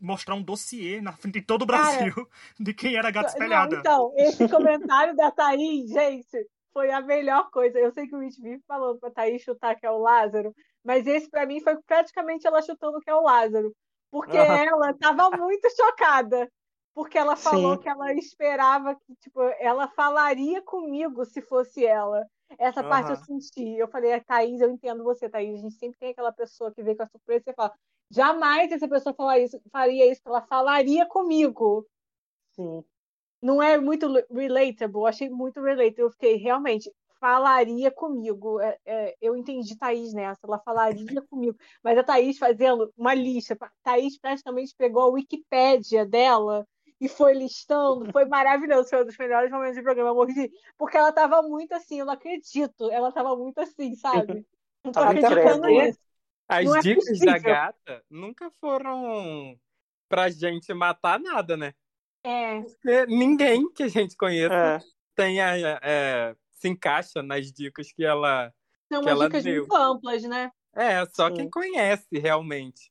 [0.00, 3.28] mostrar um dossiê na frente de todo o Cara, Brasil de quem era a gata
[3.28, 3.76] espelhada.
[3.76, 7.78] Não, então, esse comentário da Thaís, gente, foi a melhor coisa.
[7.78, 10.52] Eu sei que o Rich vive falando pra Thaís chutar que é o Lázaro,
[10.84, 13.72] mas esse pra mim foi praticamente ela chutando que é o Lázaro.
[14.10, 14.36] Porque
[14.72, 16.50] ela tava muito chocada.
[16.94, 17.82] Porque ela falou Sim.
[17.82, 22.26] que ela esperava que, tipo, ela falaria comigo se fosse ela.
[22.58, 23.76] Essa parte eu senti.
[23.76, 25.58] Eu falei, "Ah, Thaís, eu entendo você, Thaís.
[25.58, 27.72] A gente sempre tem aquela pessoa que vem com a surpresa e você fala,
[28.10, 31.86] jamais essa pessoa falar isso, faria isso, ela falaria comigo
[32.54, 32.84] Sim.
[33.42, 36.02] não é muito le- relatable, achei muito relatable.
[36.02, 38.60] Eu fiquei, realmente, falaria comigo.
[38.60, 41.56] É, é, eu entendi Thaís nessa, ela falaria comigo.
[41.82, 46.66] Mas a Thaís fazendo uma lista, Thaís praticamente pegou a Wikipédia dela
[47.00, 50.96] e foi listando, foi maravilhoso, foi um dos melhores momentos do programa, eu morri, porque
[50.96, 54.44] ela tava muito assim, eu não acredito, ela tava muito assim, sabe?
[54.84, 55.98] Não tô acreditando nisso.
[56.48, 59.58] As Não é dicas da gata nunca foram
[60.08, 61.74] pra gente matar nada, né?
[62.24, 64.80] É, Porque ninguém que a gente conheça É.
[65.14, 68.52] tem a- é, se encaixa nas dicas que ela.
[68.92, 69.64] são Que umas ela dicas deu.
[69.64, 70.50] muito amplas, né?
[70.74, 71.34] É, só Sim.
[71.34, 72.90] quem conhece realmente.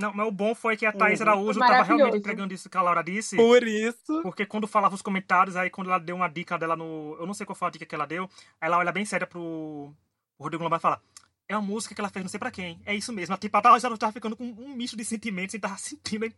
[0.00, 1.26] Não, mas o bom foi que a Thaís Uhum.
[1.26, 3.34] Araújo Foi tava realmente entregando isso que a Laura disse.
[3.34, 4.22] Por isso.
[4.22, 7.16] Porque quando falava os comentários, aí quando ela deu uma dica dela no.
[7.18, 8.24] Eu não sei qual foi a dica que ela deu.
[8.60, 9.92] Aí ela olha bem séria pro,
[10.36, 11.02] pro Rodrigo Lombardi e fala:
[11.50, 12.78] É uma música que ela fez não sei pra quem.
[12.84, 13.34] É isso mesmo.
[13.38, 16.26] Tipo, a Thaís Araújo tava ficando com um misto de sentimentos e tava sentindo.
[16.26, 16.34] hein?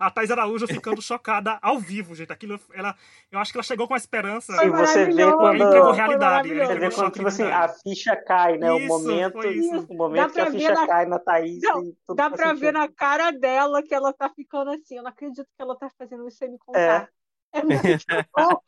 [0.00, 2.32] A Thaís Araújo ficando chocada ao vivo, gente.
[2.32, 2.96] Aquilo, ela.
[3.30, 4.52] Eu acho que ela chegou com a esperança.
[4.58, 8.16] Sim, você vê quando- Ele entregou realidade, ele Você vê quando, tipo assim, a ficha
[8.16, 8.72] cai, né?
[8.72, 9.86] o Isso, momento, foi isso.
[9.88, 12.52] o momento que a ficha na- cai na Thaís Não, e tudo Dá faz pra
[12.54, 14.96] ver na cara dela que ela tá ficando assim.
[14.96, 17.08] Eu não acredito que ela tá fazendo isso sem me contar.
[17.52, 17.80] É, muito
[18.36, 18.60] bom.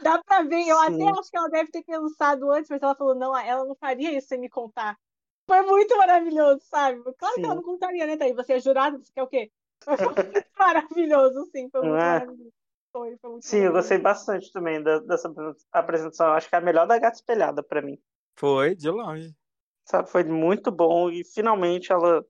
[0.00, 0.66] Dá pra ver.
[0.66, 0.94] Eu Sim.
[0.94, 4.16] até acho que ela deve ter pensado antes, mas ela falou: não, ela não faria
[4.16, 4.98] isso sem me contar.
[5.46, 7.02] Foi muito maravilhoso, sabe?
[7.14, 7.56] Claro que ela Sim.
[7.56, 8.36] não contaria, né, Thaís?
[8.36, 9.50] Você é jurada, você quer o quê?
[9.84, 11.68] Foi muito maravilhoso, sim.
[11.70, 12.06] Foi muito é?
[12.06, 12.52] maravilhoso.
[12.92, 13.72] Foi, foi muito Sim, eu maravilhoso.
[13.72, 15.32] gostei bastante também da- dessa
[15.72, 16.26] apresentação.
[16.28, 17.98] Eu acho que é a melhor da Gata Espelhada pra mim.
[18.36, 19.36] Foi, de longe.
[19.84, 20.08] Sabe?
[20.10, 22.24] Foi muito bom e finalmente ela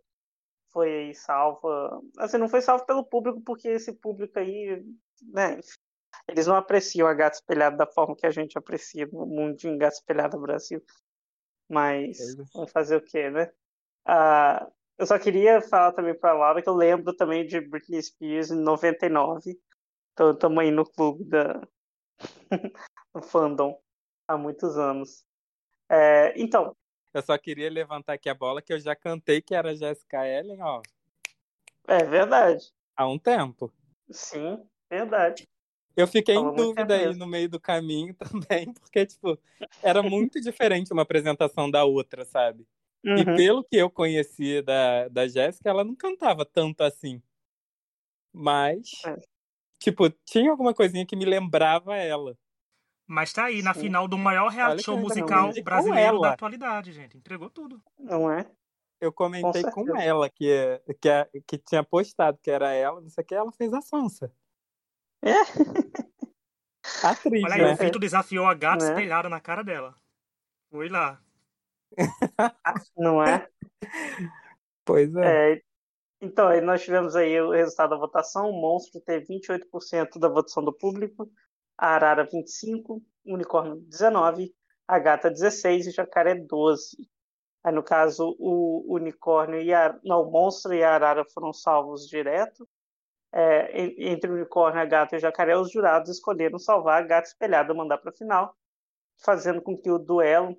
[0.73, 2.01] foi aí salva.
[2.19, 4.85] Assim, não foi salva pelo público, porque esse público aí,
[5.23, 5.61] né?
[6.31, 9.97] Eles não apreciam a Gata Espelhada da forma que a gente aprecia no mundinho Gata
[9.97, 10.83] Espelhada Brasil.
[11.69, 12.43] Mas É.
[12.55, 13.53] vamos fazer o quê, né?
[14.07, 18.51] Ah, eu só queria falar também pra Laura que eu lembro também de Britney Spears
[18.51, 19.59] em 99.
[20.13, 21.67] Então estamos aí no clube da
[23.15, 23.81] do fandom
[24.29, 25.25] há muitos anos.
[25.89, 26.77] É, então,
[27.13, 30.63] Eu só queria levantar aqui a bola que eu já cantei que era Jessica Ellen,
[30.63, 30.81] ó,
[31.89, 32.73] é verdade.
[32.97, 33.73] há um tempo.
[34.11, 35.49] Sim, verdade.
[35.97, 38.15] Eu fiquei Falou em muito dúvida aí no meio do caminho
[38.63, 39.39] também, porque, tipo,
[39.83, 42.67] era muito diferente uma apresentação da outra, sabe?
[43.05, 43.37] E Uhum.
[43.37, 47.23] pelo que eu conhecia da, da Jéssica, ela não cantava tanto assim.
[48.33, 49.17] Mas, É.
[49.79, 52.37] tipo, tinha alguma coisinha que me lembrava ela.
[53.07, 53.81] Mas tá aí, na Sim.
[53.81, 57.17] final do maior reality show musical com brasileiro da atualidade, gente.
[57.17, 57.83] Entregou tudo.
[57.99, 58.47] Não é?
[59.01, 60.05] Eu comentei com, certeza.
[60.05, 63.73] ela que, que, que tinha postado que era ela, não sei o que, ela fez
[63.73, 64.31] a Sansa.
[65.23, 65.33] É.
[67.05, 67.73] Atriz, Olha aí, né?
[67.73, 68.91] o Vitor desafiou a gata Né?
[68.91, 69.95] espelhada na cara dela.
[70.71, 71.21] Foi lá.
[72.97, 73.47] Não é?
[74.85, 75.55] Pois é.
[75.55, 75.63] É,
[76.21, 78.51] então, aí nós tivemos aí o resultado da votação.
[78.51, 81.31] O Monstro teve 28% da votação do público,
[81.77, 83.03] a Arara 25%, o
[83.35, 84.53] Unicórnio 19%,
[84.87, 87.07] a Gata 16% e o Jacaré 12%.
[87.63, 89.99] Aí, no caso, o Unicórnio e a...
[90.03, 92.67] Não, o Monstro e a Arara foram salvos direto.
[93.33, 97.07] É, en- entre o Unicórnio, a Gata e o Jacaré, os jurados escolheram salvar a
[97.07, 98.57] Gata espelhada, mandar para a final,
[99.19, 100.57] fazendo com que o duelo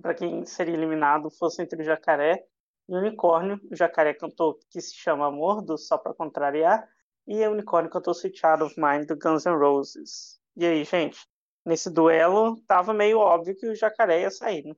[0.00, 2.44] para quem seria eliminado fosse entre o Jacaré
[2.88, 3.60] e o Unicórnio.
[3.70, 6.88] O Jacaré cantou que se chama Amor, do Só Pra Contrariar,
[7.26, 10.40] e o Unicórnio cantou Sweet Child of Mine, do Guns N' Roses.
[10.56, 11.18] E aí, gente,
[11.64, 14.74] nesse duelo, tava meio óbvio que o Jacaré ia sair, né?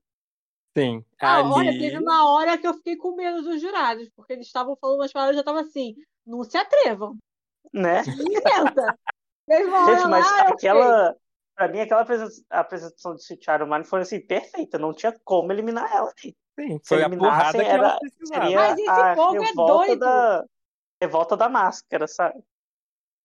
[0.77, 1.05] Sim.
[1.21, 1.51] Ah, Ali.
[1.53, 5.01] olha, teve uma hora que eu fiquei com medo dos jurados, porque eles estavam falando
[5.01, 5.95] umas palavras, eu já tava assim,
[6.27, 7.17] não se atrevam,
[7.73, 8.03] Né?
[8.03, 8.99] inventa.
[9.51, 11.17] Gente, mas lá, aquela...
[11.57, 14.79] Pra mim, aquela apresen- apresentação de of Mine foi, assim, perfeita.
[14.79, 16.11] Não tinha como eliminar ela.
[16.19, 17.99] Sim, foi a porrada que era-.
[18.25, 20.01] Seria Mas esse a povo é revolta doido.
[20.01, 20.45] da...
[21.03, 22.43] Revolta da máscara, sabe?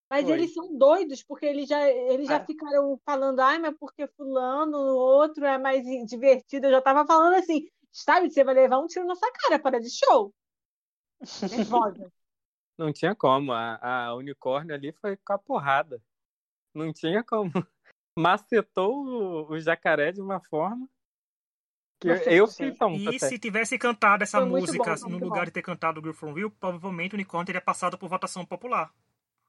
[0.10, 0.34] Mas Foi.
[0.34, 2.46] eles são doidos, porque eles já, eles já É.
[2.46, 6.68] ficaram falando, ai, mas porque fulano, o outro é mais divertido.
[6.68, 9.80] Eu já tava falando assim, sabe, você vai levar um tiro na sua cara, para
[9.80, 10.34] de show.
[11.52, 12.12] Nervosa.
[12.78, 13.52] Não tinha como.
[13.54, 16.02] A, a unicórnio ali foi com a porrada.
[16.74, 17.52] Não tinha como.
[18.18, 20.88] Macetou o, o jacaré de uma forma
[22.00, 23.20] que eu, eu fiquei tonto E até.
[23.20, 25.46] se tivesse cantado essa Foi música bom, no lugar bom.
[25.46, 28.94] de ter cantado o Girl From Rio, provavelmente o Unicórnio teria passado por votação popular.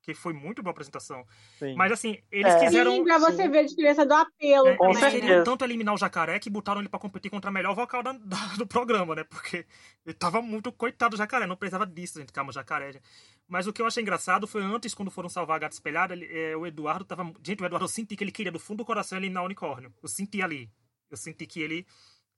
[0.06, 1.26] Porque foi muito boa apresentação.
[1.58, 1.74] Sim.
[1.74, 2.60] Mas assim, eles É.
[2.60, 2.92] quiseram.
[2.92, 3.48] Sim, pra você sim.
[3.50, 6.88] ver a diferença do apelo É, eles queriam tanto eliminar o jacaré que botaram ele
[6.88, 9.24] pra competir contra a melhor vocal da- da- do programa, né?
[9.24, 9.66] Porque
[10.06, 12.32] ele tava muito coitado do jacaré, não precisava disso, gente.
[12.32, 12.92] Calma, jacaré.
[12.92, 13.02] gente.
[13.48, 16.28] Mas o que eu achei engraçado foi antes, quando foram salvar a gata espelhada, ele-
[16.30, 17.24] é, o Eduardo tava.
[17.42, 19.92] Gente, o Eduardo, eu senti que ele queria do fundo do coração eliminar o unicórnio.
[20.00, 20.70] Eu senti ali.
[21.10, 21.84] Eu senti que ele.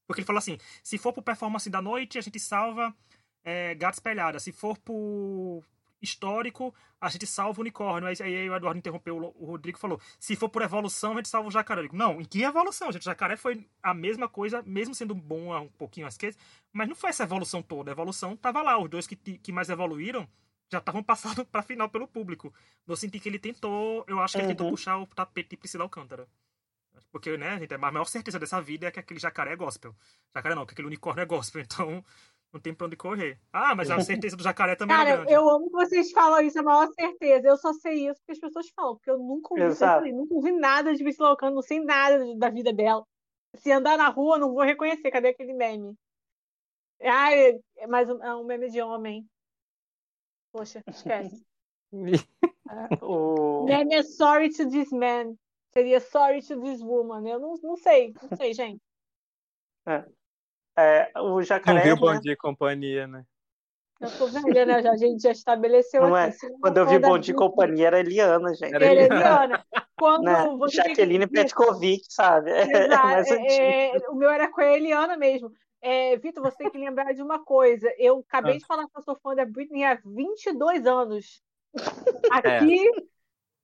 [0.07, 2.97] Porque ele falou assim: se for pro performance da noite, a gente salva
[3.45, 4.41] é, gata espelhada.
[4.41, 5.63] Se for pro
[6.01, 8.09] histórico, a gente salva o unicórnio.
[8.09, 11.49] Aí, aí o Eduardo interrompeu, o Rodrigo falou: se for por evolução, a gente salva
[11.49, 11.81] o jacaré.
[11.81, 13.03] Eu digo, não, em que evolução, gente?
[13.03, 16.39] O jacaré foi a mesma coisa, mesmo sendo bom um pouquinho às vezes,
[16.73, 17.91] mas não foi essa evolução toda.
[17.91, 20.29] A evolução tava lá, os dois que, que mais evoluíram
[20.71, 22.53] já estavam passando pra final pelo público.
[22.87, 24.73] Eu senti que ele tentou, eu acho que ele tentou Uhum.
[24.73, 26.29] puxar o tapete de Priscila Alcântara.
[27.11, 29.97] Porque, né, gente, a maior certeza dessa vida é que aquele jacaré é gospel.
[30.35, 32.05] Jacaré não, que aquele unicórnio é gospel, então
[32.53, 33.39] não tem pra onde correr.
[33.53, 35.33] Ah, mas a certeza do jacaré também é Cara, grande.
[35.33, 37.49] eu amo que vocês falam isso, a maior certeza.
[37.49, 40.95] Eu só sei isso porque as pessoas falam, porque eu nunca ouvi, nunca ouvi nada
[40.95, 43.05] de Priscila Alcântara, não sei nada da vida dela.
[43.57, 45.11] Se andar na rua, eu não vou reconhecer.
[45.11, 45.95] Cadê aquele meme?
[47.03, 49.27] Ah, é é mais um, é um meme de homem.
[50.53, 51.45] Poxa, esquece.
[53.01, 53.65] O...
[53.65, 55.35] Meme é sorry to this man.
[55.73, 57.27] Seria sorry to this woman.
[57.27, 58.83] Eu não, não sei, não sei, gente.
[59.87, 60.05] É,
[61.17, 62.01] o Não jacaré, viu né?
[62.01, 63.25] Bom Dia e Companhia, né?
[64.01, 64.81] Eu tô velha, né?
[64.83, 66.37] Já, a gente já estabeleceu Não aqui.
[66.47, 66.49] é?
[66.51, 68.75] Não Quando eu vi Bom de vida, Companhia era Eliana, gente.
[68.75, 69.15] Era é Eliana.
[69.17, 69.67] Eliana.
[69.99, 70.45] Quando Né?
[70.69, 72.51] que Jaqueline Petkovic, sabe?
[72.53, 73.51] É, Exato, mais antigo.
[73.51, 75.51] é, é, o meu era com a Eliana mesmo.
[75.83, 77.93] É, Vitor, você tem que lembrar de uma coisa.
[77.99, 78.59] Eu acabei Ah.
[78.59, 81.43] de falar que eu sou fã da Britney há 22 anos.
[82.45, 82.57] É.
[82.59, 82.89] Aqui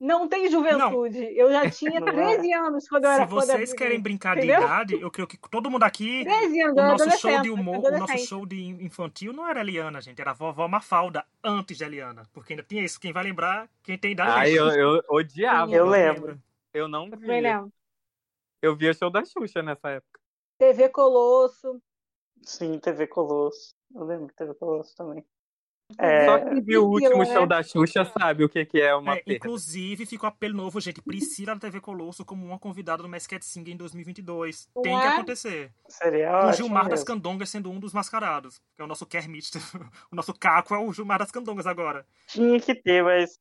[0.00, 1.18] não tem juventude.
[1.36, 2.36] Eu já tinha Não é.
[2.36, 3.76] 13 anos quando eu Se era da vocês Britney.
[3.76, 7.40] querem brincar de idade, eu creio que todo mundo aqui 13 anos, O nosso show
[7.40, 10.20] de humor, o nosso show de infantil não era Eliana, gente.
[10.20, 12.24] Era a vovó Mafalda antes de Eliana.
[12.32, 13.00] Porque ainda tinha isso.
[13.00, 14.76] Quem vai lembrar, quem tem idade Ai, lembra.
[14.76, 15.72] eu, eu odiava.
[15.72, 16.42] Eu mas lembro.
[16.72, 17.56] Eu não Eu também via.
[17.56, 17.72] lembro.
[18.62, 20.20] Eu via show da Xuxa nessa época.
[20.58, 21.80] TV Colosso.
[22.42, 23.74] Sim, TV Colosso.
[23.94, 25.24] Eu lembro de TV Colosso também.
[25.92, 27.46] Só É, quem viu o último show né?
[27.46, 29.32] da Xuxa sabe o que, que é uma É, perda.
[29.32, 31.02] inclusive, ficou apelo novo, gente.
[31.02, 34.68] Priscila da TV Colosso como uma convidada do Masked Singer em 2022.
[34.74, 35.08] Não Tem que é?
[35.10, 35.72] acontecer.
[35.88, 37.06] seria Com o Gilmar das mesmo.
[37.06, 38.58] Candongas sendo um dos mascarados.
[38.74, 39.50] Que é o nosso Kermit.
[40.10, 42.06] o nosso Caco é o Gilmar das Candongas agora.
[42.28, 43.38] Tinha que ter, mas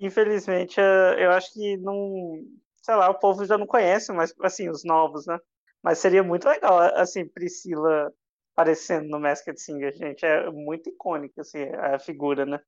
[0.00, 2.40] infelizmente eu acho que não.
[2.82, 5.38] Sei lá, o povo já não conhece, mas assim, os novos, né?
[5.82, 8.12] Mas seria muito legal, assim, Priscila
[8.56, 10.24] aparecendo no Masked Singer, gente.
[10.24, 12.58] É muito icônica, assim, a figura, né?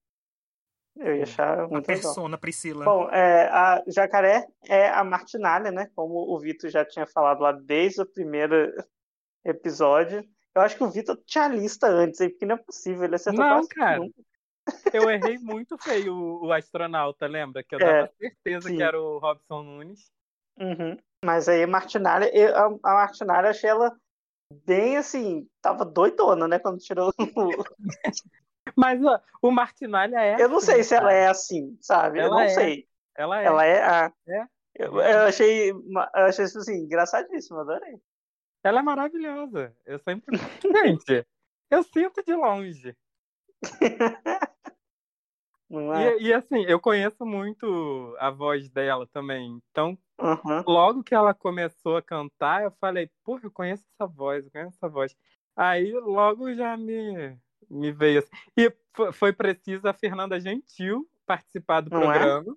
[0.97, 2.03] Eu ia achar A muito legal.
[2.03, 2.85] persona Priscila.
[2.85, 5.89] Bom, é, a Jacaré é a Martinalha, né?
[5.95, 8.73] Como o Vitor já tinha falado lá desde o primeiro
[9.45, 10.25] episódio.
[10.55, 13.45] Eu acho que o Vitor tinha a lista antes, porque não é possível, ele acertou
[13.45, 13.99] Não, cara.
[13.99, 14.23] nunca.
[14.93, 17.63] Eu errei muito feio o, o astronauta, lembra?
[17.63, 18.77] Que eu É, dava certeza sim.
[18.77, 20.11] que era o Robson Nunes.
[20.59, 20.99] Uhum.
[21.25, 23.97] Mas aí a Martinalha, eu- a, a Martinalha achei ela
[24.65, 26.59] bem assim, tava doidona, né?
[26.59, 27.15] Quando tirou o.
[28.77, 30.43] Mas ó, o Martinalha é.
[30.43, 32.19] Eu não assim, sei se ela é assim, sabe?
[32.19, 32.49] Eu Ela não é.
[32.49, 32.87] sei.
[33.17, 33.45] Ela é.
[33.45, 34.13] Ela é a.
[34.29, 34.47] É.
[34.75, 37.99] Eu, eu achei, eu achei isso assim, engraçadíssimo, adorei.
[38.63, 39.75] Ela é maravilhosa.
[39.85, 40.37] Eu sempre.
[40.63, 41.27] Gente,
[41.71, 42.97] eu sinto de longe.
[45.71, 46.17] Não é?
[46.17, 49.61] E, e, assim, eu conheço muito a voz dela também.
[49.71, 50.63] Então, Uhum.
[50.67, 54.77] logo que ela começou a cantar, eu falei, porra, eu conheço essa voz, eu conheço
[54.77, 55.17] essa voz.
[55.57, 57.37] Aí logo já me,
[57.69, 58.31] me veio assim.
[58.57, 62.09] E fo- foi preciso a Fernanda Gentil participar do Não é?
[62.09, 62.57] programa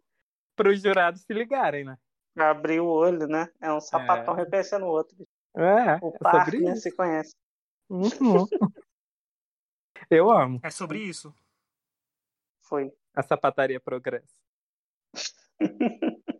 [0.55, 1.97] para os jurados se ligarem, né?
[2.33, 3.49] Pra abrir o olho, né?
[3.61, 5.15] É um sapatão reconhecendo o outro.
[5.55, 6.75] É, O é par, né?
[6.75, 7.35] Se conhece.
[7.89, 8.47] Uhum.
[10.09, 11.33] Eu amo É sobre isso.
[12.61, 12.91] Foi.
[13.15, 14.33] A sapataria progresso.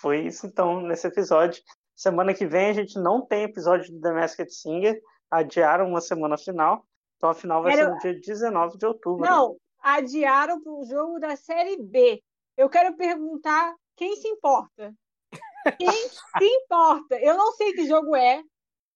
[0.00, 1.62] Foi isso, então, nesse episódio.
[1.94, 5.00] Semana que vem a gente não tem episódio do The Masked Singer.
[5.30, 6.86] Adiaram uma semana final.
[7.16, 9.24] Então a final vai Era- ser no dia 19 de outubro.
[9.24, 9.30] né?
[9.30, 12.22] Não, adiaram para o jogo da Série B.
[12.56, 14.94] Eu quero perguntar quem se importa.
[15.76, 17.18] Quem se importa?
[17.18, 18.40] Eu não sei que jogo é.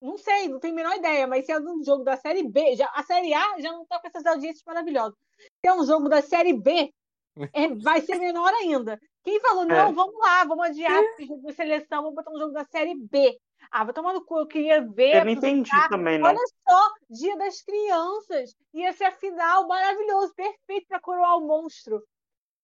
[0.01, 2.75] Não sei, não tenho a menor ideia, mas se é um jogo da Série B,
[2.77, 5.17] já, a Série A já não está com essas audiências maravilhosas.
[5.63, 6.93] É um jogo da Série B,
[7.55, 8.99] é- vai ser menor ainda.
[9.25, 9.93] Quem falou, não, É.
[9.93, 13.39] vamos lá, vamos adiar esse jogo de seleção, vamos botar um jogo da Série B.
[13.71, 15.17] Ah, vai tomar no cu, eu queria ver.
[15.17, 16.29] Eu não entendi também, não.
[16.29, 18.55] Olha só, Dia das Crianças.
[18.75, 22.03] Ia ser a final maravilhoso, perfeito para coroar o monstro.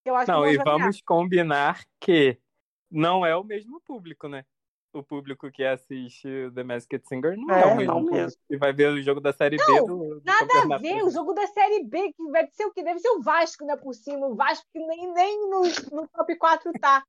[0.04, 2.38] Eu acho Não, o e vamos combinar que
[2.90, 4.44] não é o mesmo público, né?
[4.92, 8.40] O público que assiste o The Masked Singer não é, É, o mesmo mesmo.
[8.48, 11.10] que vai ver o jogo da Série B Não, do, do Nada a ver, o
[11.10, 12.82] jogo da Série B, que vai ser o quê?
[12.82, 14.26] Deve ser o Vasco, né, por cima.
[14.26, 15.60] O Vasco que nem, nem no,
[15.92, 17.04] no top 4 tá.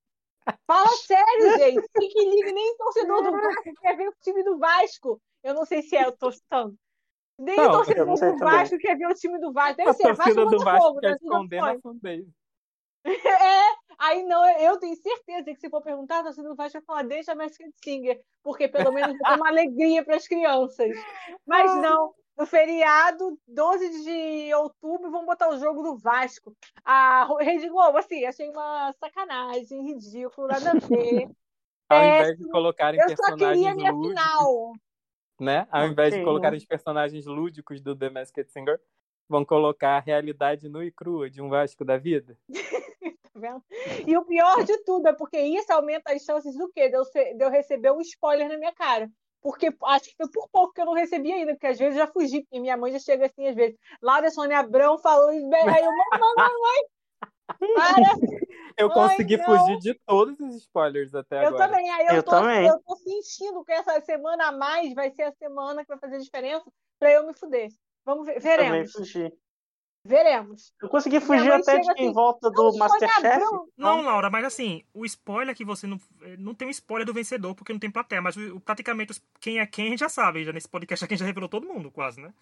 [0.68, 1.24] Fala sério,
[1.58, 1.88] gente.
[1.98, 5.22] Fique ligue, nem torcedor do Vasco quer ver o time do Vasco.
[5.42, 6.76] Eu não sei se é, eu tô chutando.
[7.40, 8.38] Nem Não, o torcedor do também.
[8.40, 9.78] Vasco quer ver o time do Vasco.
[9.78, 12.30] Deve A ser Vasco torcida ou do Vasco quer duas esconder na fanbase.
[13.06, 17.34] É, aí não, eu tenho certeza que se for perguntar, do Vasco vai falar, deixa
[17.34, 20.90] a Masked Singer, porque pelo menos ter uma alegria para as crianças.
[21.46, 26.56] Mas não, no feriado, 12 de outubro, vão botar o jogo do Vasco.
[26.84, 31.30] A Rede Globo, assim, achei uma sacanagem, ridículo, nada a ver.
[31.90, 34.74] Ao É, invés de colocarem Eu só queria personagens minha lúdicos, final.
[35.40, 35.68] né?
[35.72, 38.80] Ao invés de colocarem os personagens lúdicos do The Masked Singer,
[39.30, 42.36] Vão colocar a realidade nua e crua de um Vasco da vida?
[43.40, 43.64] Vendo?
[44.06, 46.90] E o pior de tudo é porque isso aumenta as chances do quê?
[46.90, 49.10] De eu, ser- de eu receber um spoiler na minha cara.
[49.42, 52.06] Porque acho que foi por pouco que eu não recebi ainda, porque às vezes eu
[52.06, 53.78] já fugi, e minha mãe já chega assim, às vezes.
[54.02, 55.62] Laura Sônia Abrão falou isso bem.
[55.70, 56.84] Aí eu, mamãe, mamãe,
[57.76, 58.16] para!
[58.78, 59.46] Eu Ai, consegui não.
[59.46, 61.68] fugir de todos os spoilers até Eu agora.
[61.70, 61.90] também.
[61.90, 62.68] Aí eu, Eu tô, também.
[62.68, 66.20] eu tô sentindo que essa semana a mais vai ser a semana que vai fazer
[66.20, 66.64] diferença
[67.00, 67.70] pra eu me fuder.
[68.06, 68.92] Vamos ver, Também veremos.
[68.92, 69.34] fugi.
[70.04, 70.74] Veremos.
[70.82, 73.40] Eu consegui fugir até de assim, volta do Masterchef.
[73.78, 76.00] Não, Laura, mas assim, o spoiler que você não.
[76.22, 79.60] eh, Não tem um spoiler do vencedor, porque não tem plateia, mas o- praticamente quem
[79.60, 80.44] é quem a gente já sabe.
[80.46, 82.34] Já nesse podcast gente já revelou todo mundo, quase, né?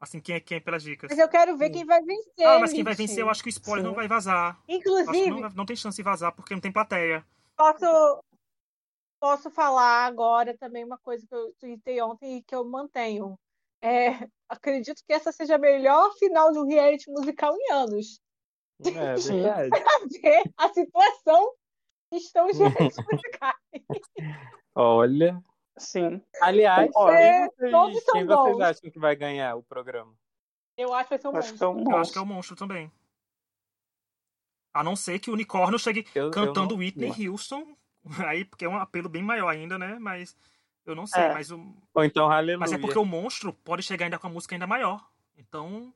[0.00, 1.08] Assim, quem é quem pelas dicas.
[1.08, 2.46] Mas eu quero ver quem vai vencer.
[2.46, 3.06] Ah, mas quem vai gente.
[3.06, 3.88] vencer, eu acho que o spoiler Sim.
[3.88, 4.50] não vai vazar.
[4.50, 7.24] Acho que Inclusive, não, não tem chance de vazar, porque não tem plateia.
[7.56, 8.20] posso,
[9.20, 13.38] posso falar agora também uma coisa que eu tuitei ontem e que eu mantenho.
[13.80, 18.20] É, acredito que essa seja a melhor final de um reality musical em anos.
[18.84, 19.42] É Sim.
[19.42, 19.70] verdade.
[20.10, 21.52] Pra ver a situação
[22.10, 23.56] que estão os realities musicais.
[24.74, 25.42] Olha.
[25.78, 26.22] Sim.
[26.40, 27.18] Aliás, Concordo.
[27.18, 28.60] quem todos vocês, são quem vocês bons.
[28.62, 30.14] acham que vai ganhar o programa?
[30.76, 31.66] Eu acho que vai ser um Acho que monstro.
[31.66, 32.34] é um Eu acho que é o monstro.
[32.36, 32.92] monstro também.
[34.74, 37.76] A não ser que o unicórnio chegue Eu- eu cantando não- Whitney Houston.
[38.30, 39.98] Aí, porque é um apelo bem maior ainda, né?
[39.98, 40.36] Mas
[40.86, 41.22] eu não sei.
[41.22, 41.32] É.
[41.32, 42.58] Mas, o, Ou então Aleluia.
[42.58, 45.06] mas é porque o monstro pode chegar ainda com a música ainda maior.
[45.36, 45.92] Então.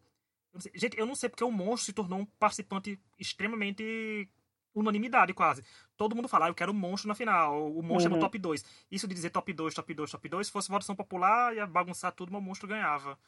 [0.52, 0.72] eu não sei.
[0.74, 4.28] Gente, eu não sei porque o monstro se tornou um participante extremamente
[4.74, 5.64] unanimidade, quase.
[5.96, 7.72] Todo mundo fala, ah, eu quero o monstro na final.
[7.72, 8.16] O monstro é Uhum.
[8.20, 8.64] no top 2.
[8.90, 12.12] Isso de dizer top 2, top 2, top 2, se fosse votação popular, ia bagunçar
[12.12, 13.18] tudo, mas o monstro ganhava.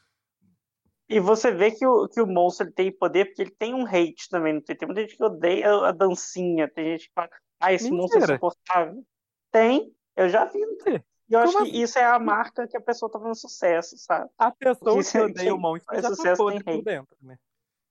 [1.09, 3.85] E você vê que o, que o monstro ele tem poder porque ele tem um
[3.85, 4.79] hate também no Twitter.
[4.79, 6.69] Tem muita gente que odeia a dancinha.
[6.69, 7.29] Tem gente que fala,
[7.61, 8.35] ah, esse monstro é Mentira.
[8.37, 9.05] insuportável.
[9.51, 10.59] Tem, eu já vi.
[10.61, 11.05] no Twitter.
[11.33, 11.83] E eu acho Como que assim?
[11.83, 14.29] isso é a marca que a pessoa tá fazendo sucesso, sabe?
[14.39, 17.39] A pessoa que é- odeia o monstro faz já tá sucesso tem por dentro, né?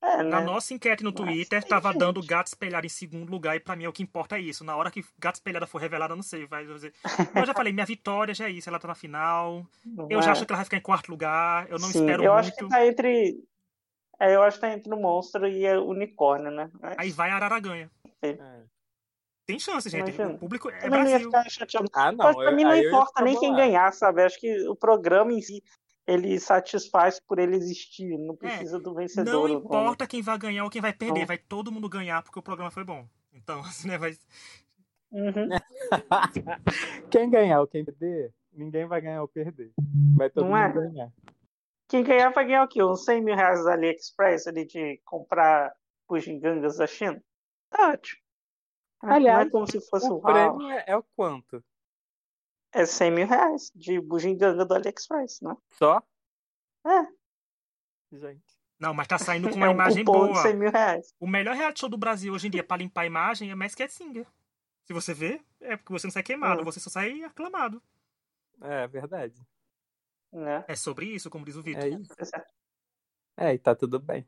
[0.04, 0.46] É, Na né?
[0.46, 2.00] nossa enquete no Mas Twitter, tem tava gente.
[2.00, 4.64] dando gato espelhado em segundo lugar, e pra mim é o que importa é isso.
[4.64, 6.94] Na hora que gato espelhada for revelada, eu não sei, vai dizer.
[7.44, 9.66] Eu já falei, minha vitória já é isso, ela tá na final.
[9.86, 10.32] Eu Não já é?
[10.34, 12.40] acho que ela vai ficar em quarto lugar, eu não Sim, espero eu muito.
[12.48, 13.44] acho que tá entre.
[14.20, 16.70] É, eu acho que tá entre o monstro e o unicórnio, né?
[16.80, 17.90] Mas Aí vai a Arara ganha.
[18.22, 18.38] É.
[19.46, 20.10] Tem chance, gente.
[20.10, 20.30] Imagina.
[20.36, 21.28] O público é também não ia Brasil.
[21.32, 21.88] ficar chateado.
[21.94, 22.42] Ah, Mas não.
[22.44, 24.24] pra eu- mim não importa nem quem ganhar, sabe?
[24.24, 25.64] Acho que o programa em si,
[26.08, 28.18] ele satisfaz por ele existir.
[28.18, 29.50] Não precisa do Não vencedor.
[29.50, 29.58] não.
[29.60, 31.28] importa quem vai ganhar ou quem vai perder, Não.
[31.28, 33.08] vai todo mundo ganhar porque o programa foi bom.
[33.34, 34.14] Então, assim, né, vai...
[35.12, 35.50] Uhum.
[37.12, 39.72] Quem ganhar ou quem perder, ninguém vai ganhar ou perder.
[40.16, 40.68] Vai todo Não é?
[40.70, 41.12] mundo ganhar.
[41.90, 42.82] Quem ganhar vai ganhar o quê?
[42.82, 45.74] Uns 100 mil reais da AliExpress ali de comprar
[46.08, 47.22] bugigangas da China?
[47.70, 48.22] Tá ótimo.
[49.04, 51.64] Não Aliás, é como se fosse O o prêmio é, é o quanto?
[52.74, 55.56] É 100 mil reais de bugiganga do AliExpress, né?
[55.72, 56.02] Só?
[56.86, 57.08] É.
[58.18, 58.60] Gente.
[58.80, 60.32] Não, mas tá saindo com É uma um imagem boa.
[60.34, 61.14] de 100 mil reais.
[61.20, 63.92] O melhor reality show do Brasil hoje em dia pra limpar a imagem é Masked
[63.92, 64.26] Singer.
[64.86, 66.66] Se você ver, é porque você não sai queimado, Hum.
[66.66, 67.82] você só sai aclamado.
[68.62, 69.46] É verdade.
[70.32, 70.64] Né?
[70.68, 71.84] É sobre isso, como diz o Vitor.
[71.84, 72.14] É isso.
[73.38, 74.26] É, e tá tudo bem.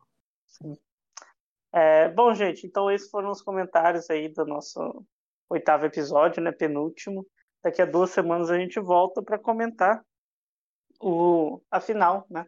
[1.73, 5.03] É, bom, gente, então esses foram os comentários aí do nosso
[5.49, 6.51] oitavo episódio, né?
[6.51, 7.25] Penúltimo.
[7.63, 10.05] Daqui a duas semanas a gente volta para comentar
[11.01, 12.45] o, a final, né?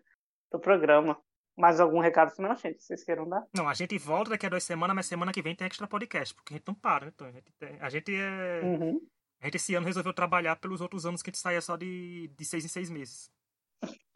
[0.51, 1.19] Do programa.
[1.57, 2.83] Mais algum recado final, gente?
[2.83, 3.43] Vocês queiram dar?
[3.55, 6.35] Não, a gente volta daqui a duas semanas, mas semana que vem tem extra podcast,
[6.35, 7.11] porque a gente não para, né?
[7.15, 8.61] Então, a gente, tem- a gente é.
[8.61, 9.01] Uhum.
[9.41, 12.27] A gente esse ano resolveu trabalhar pelos outros anos que a gente saía só de,
[12.27, 13.31] de seis em seis meses.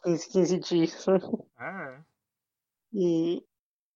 [0.04, 1.06] 15, 15 dias.
[1.58, 2.00] É.
[2.92, 3.42] E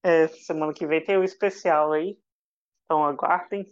[0.05, 2.15] é, semana que vem tem o especial aí.
[2.83, 3.65] Então aguardem.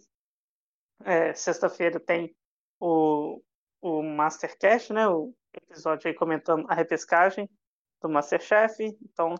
[1.04, 2.34] É, Sexta-feira tem
[2.80, 3.40] o,
[3.80, 5.06] o Mastercast, né?
[5.06, 7.48] O episódio aí comentando a repescagem
[8.02, 8.82] do Masterchef.
[9.00, 9.36] Então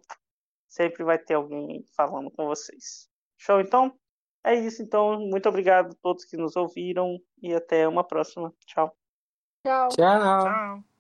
[0.69, 3.09] sempre vai ter alguém falando com vocês.
[3.39, 3.99] Show, então?
[4.45, 5.19] É isso, então.
[5.19, 8.55] Muito obrigado a todos que nos ouviram e até uma próxima.
[8.67, 8.97] Tchau.
[9.67, 9.89] Tchau.
[9.89, 10.45] Tchau.
[10.45, 10.94] Tchau.